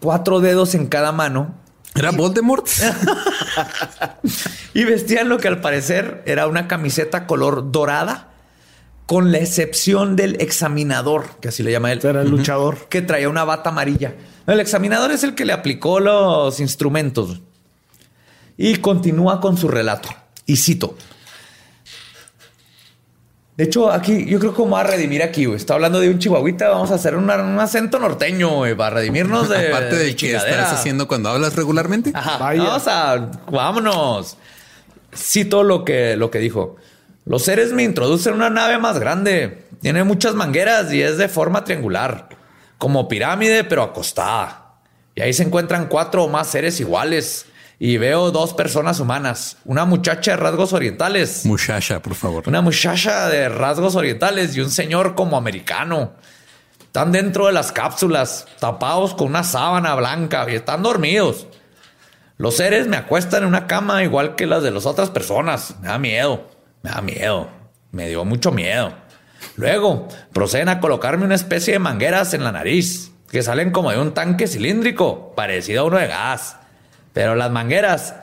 [0.03, 1.55] Cuatro dedos en cada mano
[1.95, 2.67] ¿Era Voldemort?
[4.75, 8.31] y vestían lo que al parecer era una camiseta color dorada,
[9.07, 12.89] con la excepción del examinador, que así le llama él, Era el luchador.
[12.89, 14.15] que traía una bata amarilla.
[14.47, 17.41] El examinador es el que le aplicó los instrumentos.
[18.57, 20.09] Y continúa con su relato.
[20.47, 20.97] Y cito.
[23.57, 25.57] De hecho, aquí yo creo que vamos a redimir aquí, güey.
[25.59, 26.71] Está hablando de un chihuahuita.
[26.71, 29.69] Vamos a hacer una- un acento norteño, güey, para redimirnos de.
[29.69, 30.63] Aparte de del que chingadera.
[30.63, 32.13] estás haciendo cuando hablas regularmente.
[32.15, 32.39] Ajá.
[32.39, 32.63] Vaya.
[32.65, 33.31] Vamos a.
[33.51, 34.37] Vámonos.
[35.15, 36.77] Cito lo que, lo que dijo.
[37.27, 39.67] Los seres me introducen una nave más grande.
[39.83, 42.31] Tiene muchas mangueras y es de forma triangular.
[42.79, 44.77] Como pirámide, pero acostada.
[45.15, 47.45] Y ahí se encuentran cuatro o más seres iguales.
[47.85, 49.57] Y veo dos personas humanas.
[49.65, 51.45] Una muchacha de rasgos orientales.
[51.45, 52.45] Muchacha, por favor.
[52.47, 56.13] Una muchacha de rasgos orientales y un señor como americano.
[56.81, 61.49] Están dentro de las cápsulas, tapados con una sábana blanca y están dormidos.
[62.37, 65.75] Los seres me acuestan en una cama igual que las de las otras personas.
[65.81, 66.49] Me da miedo,
[66.85, 67.49] me da miedo,
[67.91, 68.93] me dio mucho miedo.
[69.57, 73.99] Luego proceden a colocarme una especie de mangueras en la nariz que salen como de
[73.99, 76.59] un tanque cilíndrico, parecido a uno de gas.
[77.13, 78.15] Pero las mangueras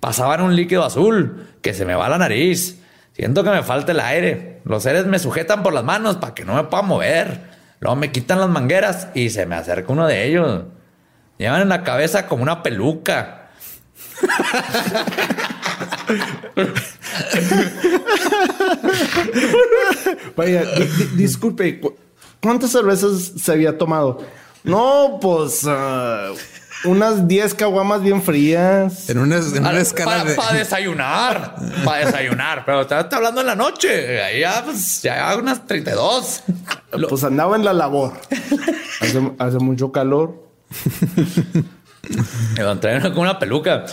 [0.00, 2.80] pasaban un líquido azul que se me va a la nariz.
[3.12, 4.60] Siento que me falta el aire.
[4.64, 7.40] Los seres me sujetan por las manos para que no me pueda mover.
[7.80, 10.64] Luego me quitan las mangueras y se me acerca uno de ellos.
[11.38, 13.48] Llevan en la cabeza como una peluca.
[20.36, 21.94] Vaya, di- di- disculpe, ¿cu-
[22.42, 24.22] ¿cuántas cervezas se había tomado?
[24.64, 26.32] No, pues ah,
[26.84, 29.08] unas 10 caguamas bien frías.
[29.08, 29.72] En una, en una
[30.36, 31.56] Para desayunar.
[31.84, 32.64] Para desayunar.
[32.64, 34.22] Pero está, está hablando en la noche.
[34.22, 36.42] Ahí ya, pues, ya unas 32.
[36.92, 38.12] Lo- Pues andaba en la labor.
[39.00, 40.46] Hace, hace mucho calor.
[42.56, 43.84] Me lo traen con una peluca.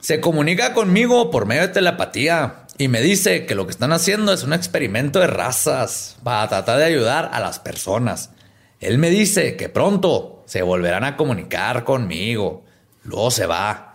[0.00, 4.32] Se comunica conmigo por medio de telepatía y me dice que lo que están haciendo
[4.32, 8.30] es un experimento de razas para tratar de ayudar a las personas.
[8.80, 12.64] Él me dice que pronto se volverán a comunicar conmigo.
[13.04, 13.94] Luego se va.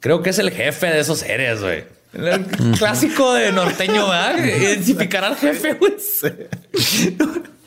[0.00, 1.84] Creo que es el jefe de esos seres, güey.
[2.12, 2.44] El
[2.76, 4.44] clásico de norteño, ¿verdad?
[4.44, 5.94] Identificar al jefe, güey.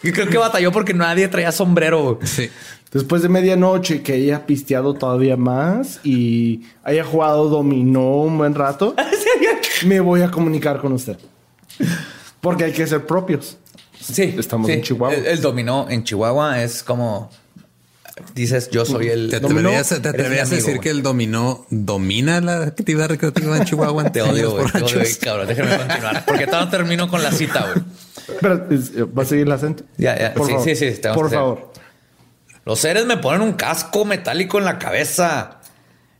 [0.02, 2.20] Creo que batalló porque nadie traía sombrero.
[2.24, 2.50] Sí.
[2.92, 8.96] Después de medianoche que haya pisteado todavía más y haya jugado dominó un buen rato,
[9.86, 11.18] me voy a comunicar con usted.
[12.40, 13.58] Porque hay que ser propios.
[14.00, 14.74] Sí, Estamos sí.
[14.74, 15.16] en Chihuahua.
[15.16, 17.32] El, el dominó en Chihuahua es como
[18.34, 22.40] dices, yo soy el ¿Te dominó, atreverías, te atreverías a decir que el dominó domina
[22.42, 24.12] la actividad recreativa en Chihuahua?
[24.12, 24.66] te odio, güey.
[24.72, 25.48] Te odio, cabrón.
[25.48, 26.26] Déjame continuar.
[26.26, 27.86] Porque todavía no termino con la cita, güey.
[28.42, 29.84] Pero eh, va a seguir el acento.
[29.98, 30.34] Ya, ya.
[30.34, 30.68] Por Sí, favor.
[30.68, 31.74] sí, sí, tenemos Por favor.
[32.66, 35.60] Los seres me ponen un casco metálico en la cabeza.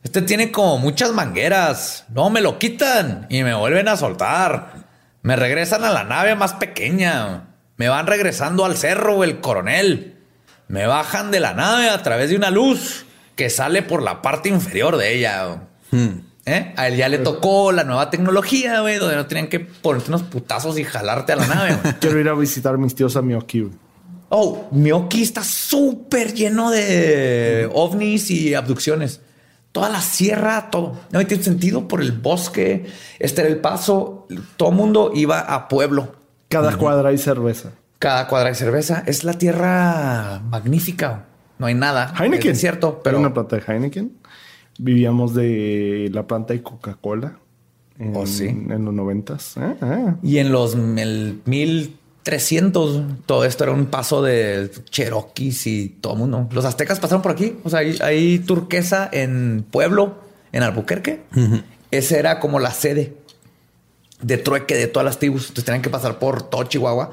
[0.04, 2.06] Este tiene como muchas mangueras.
[2.10, 4.86] No me lo quitan y me vuelven a soltar.
[5.24, 7.48] Me regresan a la nave más pequeña.
[7.78, 10.15] Me van regresando al cerro, el coronel.
[10.68, 13.06] Me bajan de la nave a través de una luz
[13.36, 15.68] que sale por la parte inferior de ella.
[16.46, 16.74] ¿Eh?
[16.76, 20.24] A él ya le tocó la nueva tecnología, güey, donde no tenían que ponerte unos
[20.24, 21.78] putazos y jalarte a la nave.
[22.00, 23.70] Quiero ir a visitar a mis tíos a Miyoki.
[24.30, 29.22] Oh, Miyoki está súper lleno de ovnis y abducciones.
[29.72, 30.98] Toda la sierra, todo.
[31.12, 32.86] No tiene sentido por el bosque.
[33.20, 34.28] Este era el paso.
[34.56, 36.16] Todo mundo iba a pueblo.
[36.48, 37.72] Cada cuadra hay cerveza.
[38.00, 39.04] Cada cuadra de cerveza.
[39.06, 41.26] Es la tierra magnífica.
[41.58, 42.14] No hay nada.
[42.20, 42.52] Heineken.
[42.52, 44.12] Es cierto, Pero una planta de Heineken.
[44.78, 47.38] Vivíamos de la planta de Coca-Cola.
[47.98, 48.48] En, Oh, sí.
[48.48, 49.58] En los noventas.
[49.58, 50.16] Ah, ah.
[50.22, 56.50] Y en los el 1300, todo esto era un paso de Cherokees y todo mundo.
[56.52, 57.56] Los aztecas pasaron por aquí.
[57.64, 60.16] O sea, hay, hay turquesa en Pueblo,
[60.52, 61.22] en Albuquerque.
[61.92, 63.16] Esa era como la sede
[64.22, 65.44] de trueque de todas las tribus.
[65.44, 67.12] Entonces tenían que pasar por todo Chihuahua.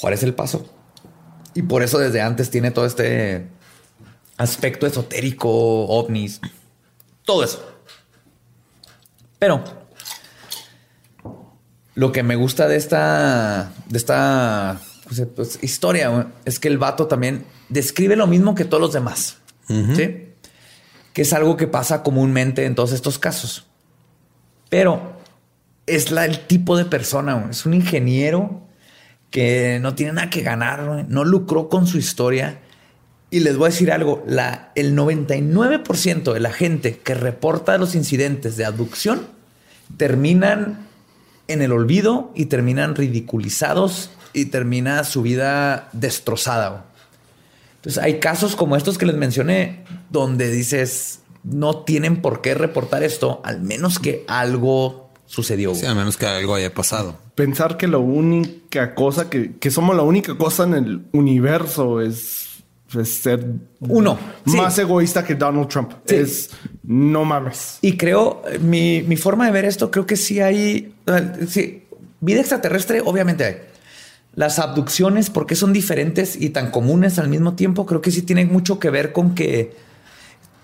[0.00, 0.66] Juárez el paso.
[1.54, 3.48] Y por eso desde antes tiene todo este
[4.36, 5.50] aspecto esotérico,
[5.86, 6.40] ovnis,
[7.24, 7.62] todo eso.
[9.38, 9.62] Pero
[11.94, 17.06] lo que me gusta de esta, de esta pues, pues, historia es que el vato
[17.06, 19.36] también describe lo mismo que todos los demás.
[19.66, 20.28] ¿sí?
[21.12, 23.66] Que es algo que pasa comúnmente en todos estos casos.
[24.68, 25.16] Pero
[25.86, 27.48] es la, el tipo de persona.
[27.50, 28.62] Es un ingeniero
[29.30, 32.60] que no tiene nada que ganar, no lucró con su historia.
[33.30, 37.94] Y les voy a decir algo, la, el 99% de la gente que reporta los
[37.94, 39.22] incidentes de abducción
[39.96, 40.86] terminan
[41.46, 46.86] en el olvido y terminan ridiculizados y termina su vida destrozada.
[47.76, 53.02] Entonces hay casos como estos que les mencioné donde dices, no tienen por qué reportar
[53.02, 55.74] esto, al menos que algo sucedió.
[55.76, 57.16] Sí, al menos que algo haya pasado.
[57.36, 62.64] Pensar que la única cosa que, que somos la única cosa en el universo es,
[62.98, 63.46] es ser
[63.78, 64.56] Uno, sí.
[64.56, 65.92] más egoísta que Donald Trump.
[66.04, 66.16] Sí.
[66.16, 66.50] Es
[66.82, 67.78] no mames.
[67.80, 70.92] Y creo, eh, mi, mi forma de ver esto, creo que sí hay,
[71.46, 71.84] sí,
[72.18, 73.56] vida extraterrestre, obviamente hay.
[74.34, 77.86] Las abducciones, ¿por qué son diferentes y tan comunes al mismo tiempo?
[77.86, 79.76] Creo que sí tienen mucho que ver con que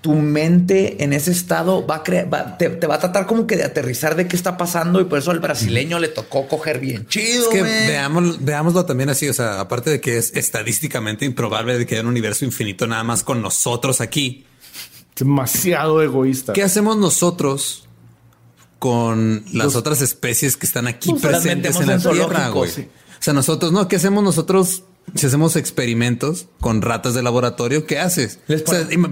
[0.01, 3.65] tu mente en ese estado va a crear, te, va a tratar como que de
[3.65, 7.45] aterrizar de qué está pasando y por eso al brasileño le tocó coger bien chido.
[7.45, 9.29] Es que veamos, veámoslo también así.
[9.29, 13.03] O sea, aparte de que es estadísticamente improbable de que haya un universo infinito nada
[13.05, 14.45] más con nosotros aquí.
[15.17, 16.53] Demasiado egoísta.
[16.53, 17.89] ¿Qué hacemos nosotros
[18.79, 22.71] con las otras especies que están aquí pues, presentes en la Tierra, güey?
[22.71, 24.85] O sea, nosotros, no, ¿qué hacemos nosotros
[25.15, 28.41] si hacemos experimentos con ratas de laboratorio, ¿qué haces?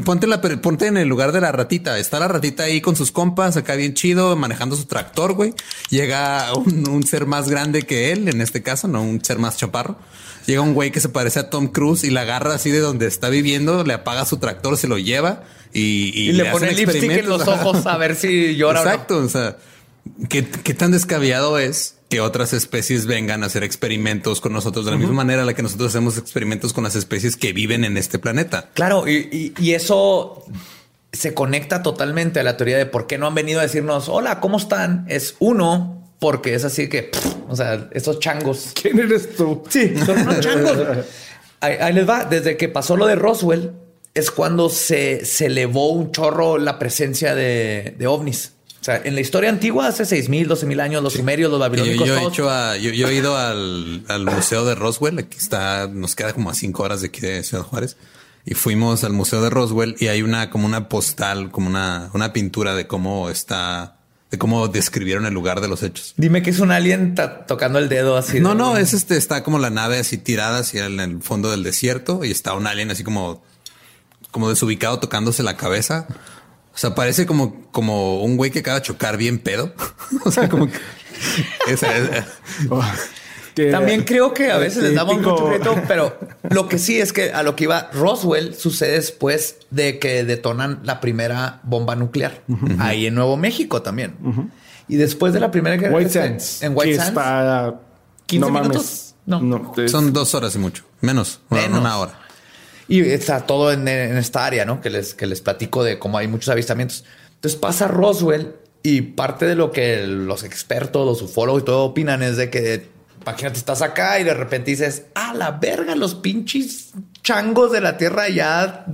[0.04, 1.98] ponte, la, ponte en el lugar de la ratita.
[1.98, 5.54] Está la ratita ahí con sus compas, acá bien chido, manejando su tractor, güey.
[5.90, 9.96] Llega un, ser más grande que él, en este caso, no un ser más chaparro.
[10.46, 13.06] Llega un güey que se parece a Tom Cruise y la agarra así de donde
[13.06, 17.28] está viviendo, le apaga su tractor, se lo lleva y, le, pone el lipstick en
[17.28, 18.82] los ojos a ver si llora.
[18.82, 19.18] Exacto.
[19.18, 19.56] O, sea,
[20.28, 24.92] ¿qué, ¿qué tan descabellado es que otras especies vengan a hacer experimentos con nosotros de
[24.92, 27.96] la misma manera en la que nosotros hacemos experimentos con las especies que viven en
[27.96, 28.70] este planeta.
[28.74, 30.44] Claro, y, eso
[31.12, 34.40] se conecta totalmente a la teoría de por qué no han venido a decirnos, hola,
[34.40, 35.06] ¿cómo están?
[35.08, 37.10] Es uno, porque es así que,
[37.48, 38.72] o sea, estos changos.
[38.80, 39.62] ¿Quién eres tú?
[39.68, 40.78] Sí, son unos changos.
[41.60, 42.24] ahí, les va.
[42.24, 43.72] Desde que pasó lo de Roswell,
[44.14, 48.53] es cuando se, se elevó un chorro la presencia de, de ovnis.
[48.84, 52.06] O sea, en la historia antigua, hace 6.000, 12.000 años, los sumerios, los babilónicos.
[52.06, 55.18] Yo, he, hecho yo, he ido al, Museo de Roswell.
[55.20, 57.96] Aquí está, nos queda como a cinco horas de aquí de Ciudad Juárez.
[58.44, 62.34] Y fuimos al Museo de Roswell y hay una como una postal, como una, una
[62.34, 63.96] pintura de cómo está,
[64.30, 66.12] de cómo describieron el lugar de los hechos.
[66.18, 67.14] Dime que es un alien
[67.46, 68.38] tocando el dedo así.
[68.38, 71.62] No, no, es este, está como la nave así tirada hacia en el fondo del
[71.62, 73.42] desierto y está un alien así como,
[74.30, 76.06] como desubicado tocándose la cabeza.
[76.74, 79.72] O sea, parece como, como un güey que acaba de chocar bien pedo.
[80.24, 80.78] o sea, como que...
[83.70, 86.18] También creo que a veces les damos mucho crédito, pero
[86.50, 90.80] lo que sí es que a lo que iba Roswell sucede después de que detonan
[90.82, 92.42] la primera bomba nuclear
[92.80, 94.16] ahí en Nuevo México también.
[94.88, 97.80] Y después de la primera que White Sands, en White Sands, está
[98.26, 99.14] 15 minutos.
[99.26, 101.78] No, son dos horas y mucho, menos, menos.
[101.78, 102.18] una hora.
[102.88, 104.80] Y está todo en, esta área, ¿no?
[104.80, 107.04] Que les, que les platico de cómo hay muchos avistamientos.
[107.34, 112.22] Entonces pasa Roswell y parte de lo que los expertos, los ufólogos y todo opinan
[112.22, 112.88] es de que,
[113.22, 117.96] imagínate, estás acá y de repente dices, a la verga, los pinches changos de la
[117.96, 118.84] Tierra ya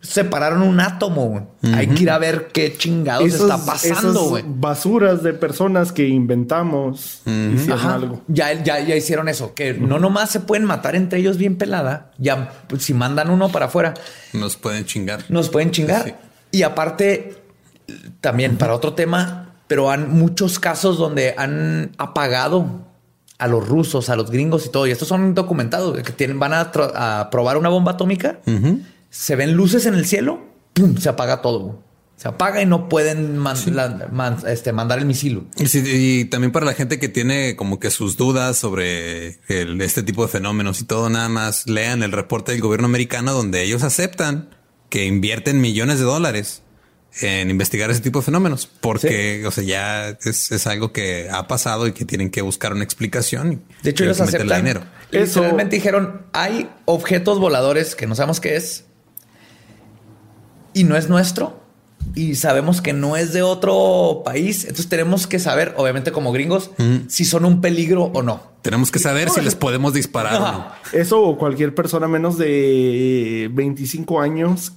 [0.00, 1.56] separaron un átomo.
[1.74, 4.44] Hay que ir a ver qué chingados está pasando, güey.
[4.46, 8.22] Basuras de personas que inventamos hicieron algo.
[8.28, 12.12] Ya, ya, ya hicieron eso, que no nomás se pueden matar entre ellos bien pelada.
[12.18, 13.94] Ya, pues, si mandan uno para afuera,
[14.32, 15.24] nos pueden chingar.
[15.28, 16.18] Nos pueden chingar.
[16.50, 17.42] Y aparte,
[18.20, 22.86] también para otro tema, pero han muchos casos donde han apagado
[23.38, 24.86] a los rusos, a los gringos y todo.
[24.86, 28.38] Y estos son documentados que tienen, van a, probar una bomba atómica
[29.10, 30.40] se ven luces en el cielo,
[30.72, 30.96] ¡pum!
[30.96, 31.82] se apaga todo.
[32.16, 33.42] Se apaga y no pueden
[34.46, 35.48] este, mandar el misil.
[35.56, 40.28] Y, también para la gente que tiene como que sus dudas sobre este tipo de
[40.28, 44.50] fenómenos y todo, nada más lean el reporte del gobierno americano donde ellos aceptan
[44.90, 46.62] que invierten millones de dólares
[47.22, 51.86] en investigar ese tipo de fenómenos, porque o sea, ya es, algo que ha pasado
[51.86, 53.62] y que tienen que buscar una explicación.
[53.82, 54.58] De hecho, ellos aceptan.
[54.58, 54.82] Dinero.
[55.10, 58.84] Literalmente dijeron, hay objetos voladores que no sabemos qué es,
[60.74, 61.60] y no es nuestro
[62.14, 64.62] y sabemos que no es de otro país.
[64.64, 66.70] Entonces tenemos que saber, obviamente como gringos,
[67.08, 68.42] si son un peligro o no.
[68.62, 70.66] Tenemos que saber si les podemos disparar o no.
[70.92, 74.72] Eso o cualquier persona menos de 25 años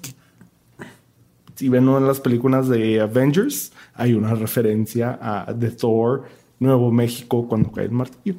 [1.55, 6.23] si ven una de las películas de Avengers, hay una referencia a The Thor,
[6.59, 8.35] Nuevo México, cuando cae el martillo.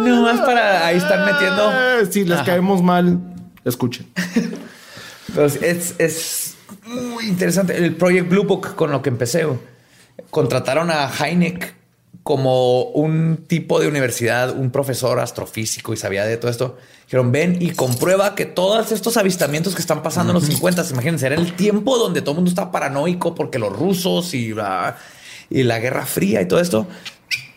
[0.00, 2.10] No más para ahí estar metiendo.
[2.10, 3.20] Si les caemos mal,
[3.64, 4.06] escuchen.
[5.28, 6.45] Entonces, es,
[6.86, 7.76] muy interesante.
[7.76, 9.46] El Project Blue Book con lo que empecé,
[10.30, 11.74] contrataron a Heineck
[12.22, 16.76] como un tipo de universidad, un profesor astrofísico y sabía de todo esto.
[17.04, 21.26] Dijeron, ven y comprueba que todos estos avistamientos que están pasando en los 50, imagínense,
[21.26, 24.96] era el tiempo donde todo el mundo está paranoico porque los rusos y la,
[25.50, 26.88] y la Guerra Fría y todo esto.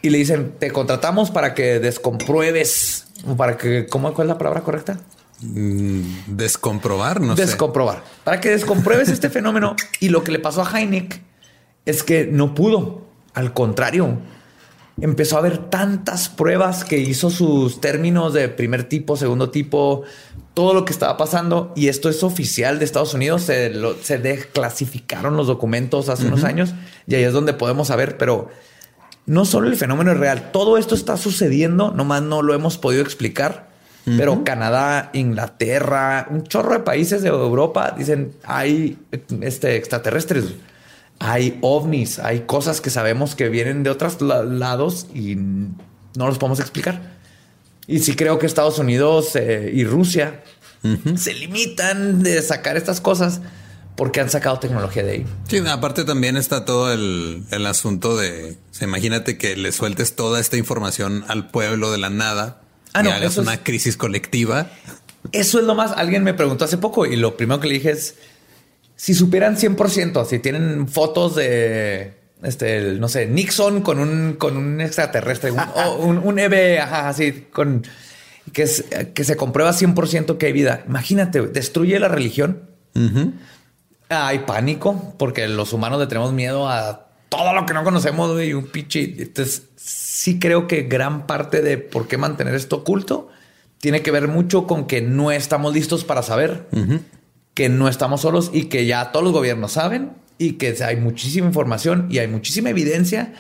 [0.04, 3.08] Y le dicen, te contratamos para que descompruebes,
[3.38, 5.00] para que, ¿cómo, ¿cuál es la palabra correcta?
[5.42, 8.04] Mm, descomprobar, no Descomprobar.
[8.24, 9.76] Para que descompruebes este fenómeno.
[10.00, 11.22] Y lo que le pasó a Heineck
[11.86, 13.08] es que no pudo.
[13.34, 14.18] Al contrario,
[15.00, 20.04] empezó a haber tantas pruebas que hizo sus términos de primer tipo, segundo tipo,
[20.54, 21.72] todo lo que estaba pasando.
[21.76, 23.44] Y esto es oficial de Estados Unidos.
[23.44, 23.72] Se,
[24.02, 26.74] se desclasificaron los documentos hace unos años
[27.08, 28.18] y ahí es donde podemos saber.
[28.18, 28.50] Pero
[29.26, 33.04] no solo el fenómeno es real, todo esto está sucediendo, nomás no lo hemos podido
[33.04, 33.69] explicar
[34.06, 38.98] Pero Canadá, Inglaterra, un chorro de países de Europa dicen hay
[39.42, 40.46] este, extraterrestres,
[41.20, 46.60] hay ovnis, hay cosas que sabemos que vienen de otros lados y no los podemos
[46.60, 47.20] explicar.
[47.86, 50.44] Y sí creo que Estados Unidos eh, y Rusia
[51.16, 53.42] se limitan de sacar estas cosas
[53.96, 55.26] porque han sacado tecnología de ahí.
[55.48, 61.26] Sí, aparte también está todo el, asunto de, imagínate que le sueltes toda esta información
[61.28, 62.62] al pueblo de la nada
[62.94, 64.70] ah, no, hagas una crisis colectiva.
[65.32, 67.92] Eso es lo más, alguien me preguntó hace poco y lo primero que le dije
[67.92, 68.16] es,
[68.96, 72.14] si supieran 100%, si tienen fotos de,
[72.44, 77.86] este, no sé, Nixon con un, con un extraterrestre, un, un, EV, así, con
[78.54, 80.84] que, es, que se comprueba 100% que hay vida.
[80.88, 82.70] Imagínate, destruye la religión.
[84.10, 88.54] Hay pánico porque los humanos le tenemos miedo a todo lo que no conocemos y
[88.54, 89.16] un pinche.
[89.18, 93.30] Entonces, sí creo que gran parte de por qué mantener esto oculto
[93.80, 96.68] tiene que ver mucho con que no estamos listos para saber,
[97.54, 101.48] que no estamos solos y que ya todos los gobiernos saben y que hay muchísima
[101.48, 103.34] información y hay muchísima evidencia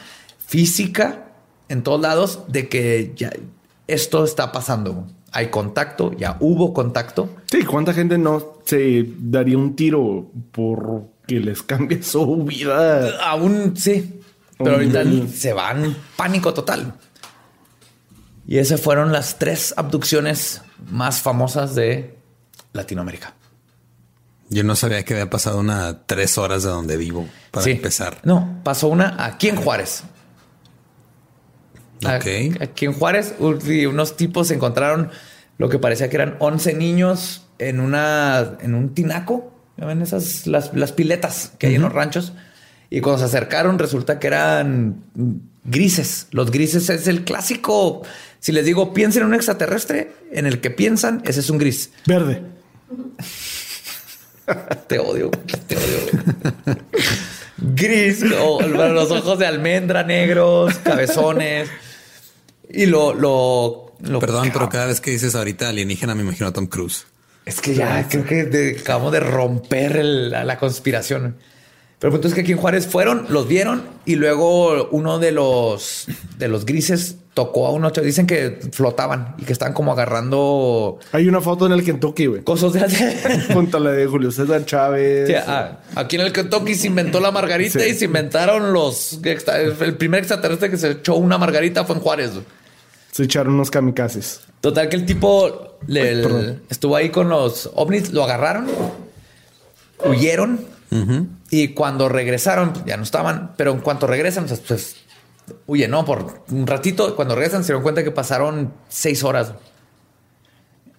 [0.45, 1.31] física
[1.67, 3.31] en todos lados de que ya
[3.87, 7.29] esto está pasando hay contacto, ya hubo contacto.
[7.45, 13.19] Sí, ¿cuánta gente no se daría un tiro por que les cambie su vida?
[13.21, 14.21] Aún sí,
[14.57, 16.93] pero ahorita se van pánico total.
[18.47, 22.17] Y esas fueron las tres abducciones más famosas de
[22.73, 23.36] Latinoamérica.
[24.49, 28.17] Yo no sabía que había pasado una tres horas de donde vivo para empezar.
[28.23, 30.03] No, pasó una aquí en Juárez.
[32.03, 35.11] Aquí en Juárez, unos tipos encontraron
[35.59, 39.53] lo que parecía que eran 11 niños en una en un tinaco.
[39.86, 42.34] ¿Ven esas las, piletas que hay en los ranchos?
[42.89, 45.03] Y cuando se acercaron, resulta que eran
[45.63, 46.27] grises.
[46.32, 48.01] Los grises es el clásico.
[48.39, 51.91] Si les digo, piensen en un extraterrestre, en el que piensan, ese es un gris.
[52.05, 52.41] Verde.
[54.88, 55.30] te odio,
[55.67, 56.77] te odio.
[57.57, 61.69] Gris, los ojos de almendra negros, cabezones.
[62.69, 66.67] Y lo, lo, Perdón, pero cada vez que dices ahorita alienígena me imagino a Tom
[66.67, 67.05] Cruise.
[67.49, 71.35] Es que ya creo que acabamos de romper la, conspiración.
[71.97, 75.31] Pero el punto es que aquí en Juárez fueron, los vieron y luego uno de
[75.31, 76.05] los
[76.37, 77.89] de los grises tocó a uno.
[77.89, 80.99] Dicen que flotaban y que estaban como agarrando.
[81.11, 82.43] Hay una foto en el Kentucky, güey.
[82.43, 85.29] Cosas de junto a la de Julio César Chávez.
[85.47, 89.19] Ah, aquí en el Kentucky se inventó la margarita y se inventaron los.
[89.23, 92.31] El primer extraterrestre que se echó una margarita fue en Juárez.
[93.12, 94.41] Se echaron unos kamikazes.
[94.62, 95.78] Total que el tipo
[96.70, 98.68] estuvo ahí con los ovnis, lo agarraron,
[100.05, 100.66] huyeron
[101.49, 104.95] y cuando regresaron ya no estaban, pero en cuanto regresan, pues, pues
[105.68, 107.16] huye, no por un ratito.
[107.16, 109.53] Cuando regresan se dieron cuenta que pasaron seis horas.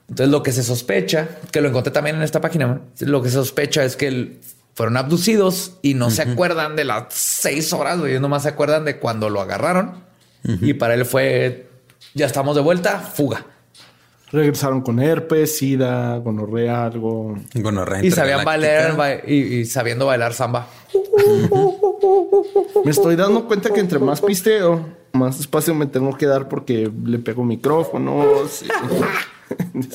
[0.09, 3.35] Entonces lo que se sospecha, que lo encontré también en esta página, lo que se
[3.35, 4.41] sospecha es que
[4.75, 8.99] fueron abducidos y no se acuerdan de las seis horas, ellos nomás se acuerdan de
[8.99, 10.03] cuando lo agarraron
[10.43, 11.70] y para él fue
[12.15, 13.45] ya estamos de vuelta, fuga.
[14.33, 17.37] Regresaron con herpes, sida, gonorrea, algo.
[17.53, 18.05] Gonorrea.
[18.05, 20.69] Y sabían bailar y, sabiendo bailar samba.
[22.85, 26.91] Me estoy dando cuenta que entre más pisteo, más espacio me tengo que dar porque
[27.05, 28.65] le pego micrófonos.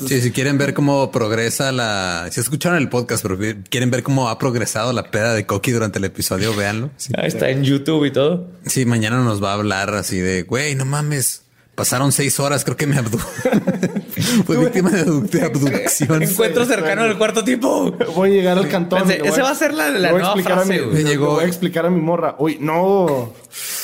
[0.05, 0.19] Sí.
[0.19, 2.27] si quieren ver cómo progresa la.
[2.29, 3.37] Si escucharon el podcast, pero
[3.69, 6.89] quieren ver cómo ha progresado la peda de Coqui durante el episodio, véanlo.
[6.97, 8.49] está en YouTube y todo.
[8.65, 11.44] Sí, mañana nos va a hablar así de güey, no mames
[11.76, 13.17] Pasaron seis horas, creo que me abdu
[14.45, 16.23] Fue víctima de, abducción.
[16.23, 17.91] Encuentro cercano al cuarto tipo.
[18.15, 19.11] Voy a llegar al cantón.
[19.11, 20.80] ese va a ser la, la nueva frase.
[20.80, 22.36] A mi, llegó, voy a explicar a mi morra.
[22.39, 23.34] Uy, no.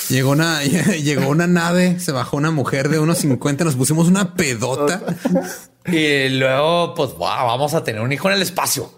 [0.07, 4.35] Llegó una, llegó una nave, se bajó una mujer de unos 50, nos pusimos una
[4.35, 5.01] pedota.
[5.85, 8.91] y luego, pues, wow, vamos a tener un hijo en el espacio.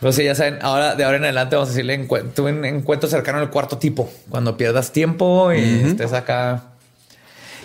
[0.00, 3.08] Pero sí, ya saben, ahora de ahora en adelante vamos a decirle encuentro, un encuentro
[3.08, 4.10] cercano al cuarto tipo.
[4.30, 6.64] Cuando pierdas tiempo y estés acá.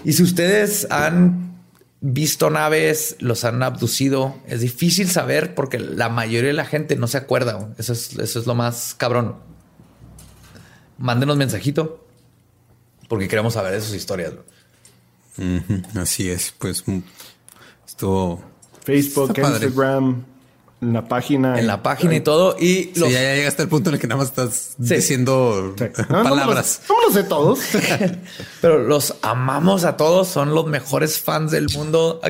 [0.04, 1.56] Y si ustedes han
[2.02, 7.08] visto naves, los han abducido, es difícil saber porque la mayoría de la gente no
[7.08, 7.70] se acuerda.
[7.78, 9.38] Eso es, eso es lo más cabrón.
[10.98, 12.06] Mándenos mensajito
[13.08, 14.34] porque queremos saber de sus historias.
[15.96, 17.00] Así es, pues mm,
[17.86, 18.44] estuvo
[18.84, 20.35] Facebook, Instagram
[20.88, 21.60] En la página.
[21.60, 22.56] en la página y todo.
[22.60, 24.96] Y Sí, los, ya, ya llegaste al punto en el que nada más estás Sí.
[24.96, 25.86] diciendo Sí.
[26.10, 26.82] No, no me los- palabras.
[26.90, 27.60] No me los sé todos.
[28.62, 30.28] pero los amamos a todos.
[30.28, 32.22] Son los mejores fans del mundo.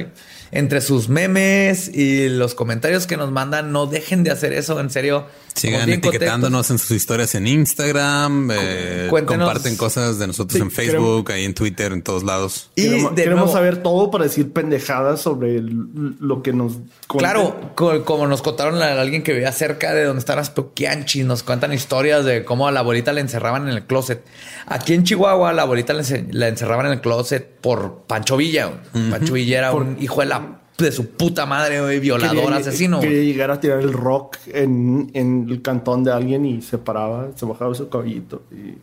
[0.51, 4.79] Entre sus memes y los comentarios que nos mandan, no dejen de hacer eso.
[4.79, 5.25] En serio.
[5.55, 8.49] Sigan etiquetándonos en sus historias en Instagram.
[8.53, 9.45] eh, Cuéntenos.
[9.47, 12.69] comparten cosas de nosotros Sí, en Facebook, ahí en Twitter, en todos lados.
[12.75, 16.73] Y queremos de queremos nuevo, saber todo para decir pendejadas sobre el- lo que nos
[17.07, 17.17] cuenten.
[17.31, 21.25] Claro, co- como nos contaron a alguien que vivía cerca de donde están las Poquianchis,
[21.25, 24.23] nos cuentan historias de cómo a la abuelita la encerraban en el closet.
[24.67, 28.71] Aquí en Chihuahua, la abuelita la, ence- la encerraban en el closet por Pancho Villa.
[29.09, 32.99] Pancho Villa era un hijo de la de su puta madre, güey, violador, Quería- asesino.
[32.99, 33.27] Quería güey.
[33.31, 37.45] llegar a tirar el rock en, en el cantón de alguien y se paraba, se
[37.45, 38.77] bajaba su caballito y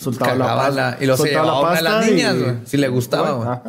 [0.00, 0.70] soltaba la pasta.
[0.70, 2.88] la- y lo se soltaba llevaba a una de las y- niñas, güey, si le
[2.88, 3.48] gustaba, güey.
[3.48, 3.62] Ajá.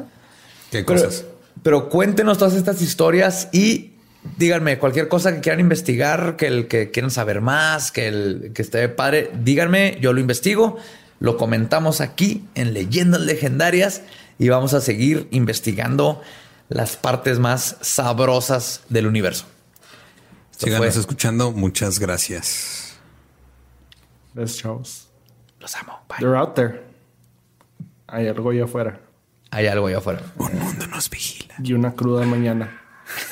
[0.72, 1.26] Qué Pero, cosas.
[1.64, 3.92] pero cuéntenos todas estas historias y
[4.38, 8.62] díganme cualquier cosa que quieran investigar, que el que quieran saber más, que el que
[8.64, 10.78] esté padre, díganme, yo lo investigo,
[11.20, 14.02] lo comentamos aquí en Leyendas Legendarias
[14.40, 16.22] y vamos a seguir investigando
[16.70, 19.46] las partes más sabrosas del universo.
[20.52, 21.52] Esto Síganos fue- escuchando.
[21.52, 22.98] Muchas gracias.
[24.34, 25.08] Best shows.
[25.60, 26.00] Los amo.
[26.10, 26.18] Bye.
[26.20, 26.84] They're out there.
[28.08, 29.00] Hay algo allá afuera.
[29.52, 30.22] Hay algo allá afuera.
[30.38, 31.56] Un mundo nos vigila.
[31.64, 32.82] Y una cruda mañana.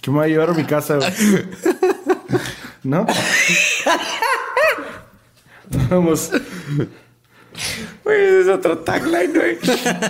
[0.00, 0.96] ¿Qué me va a llevar a mi casa?
[0.96, 1.10] güey?
[2.82, 3.06] ¿No?
[5.90, 6.30] Vamos.
[8.04, 9.58] Güey, es otro tagline.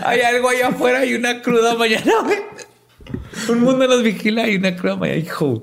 [0.04, 2.38] Hay algo allá afuera y una cruda mañana, güey.
[3.48, 5.62] Un mundo nos vigila y una cruda mañana, hijo.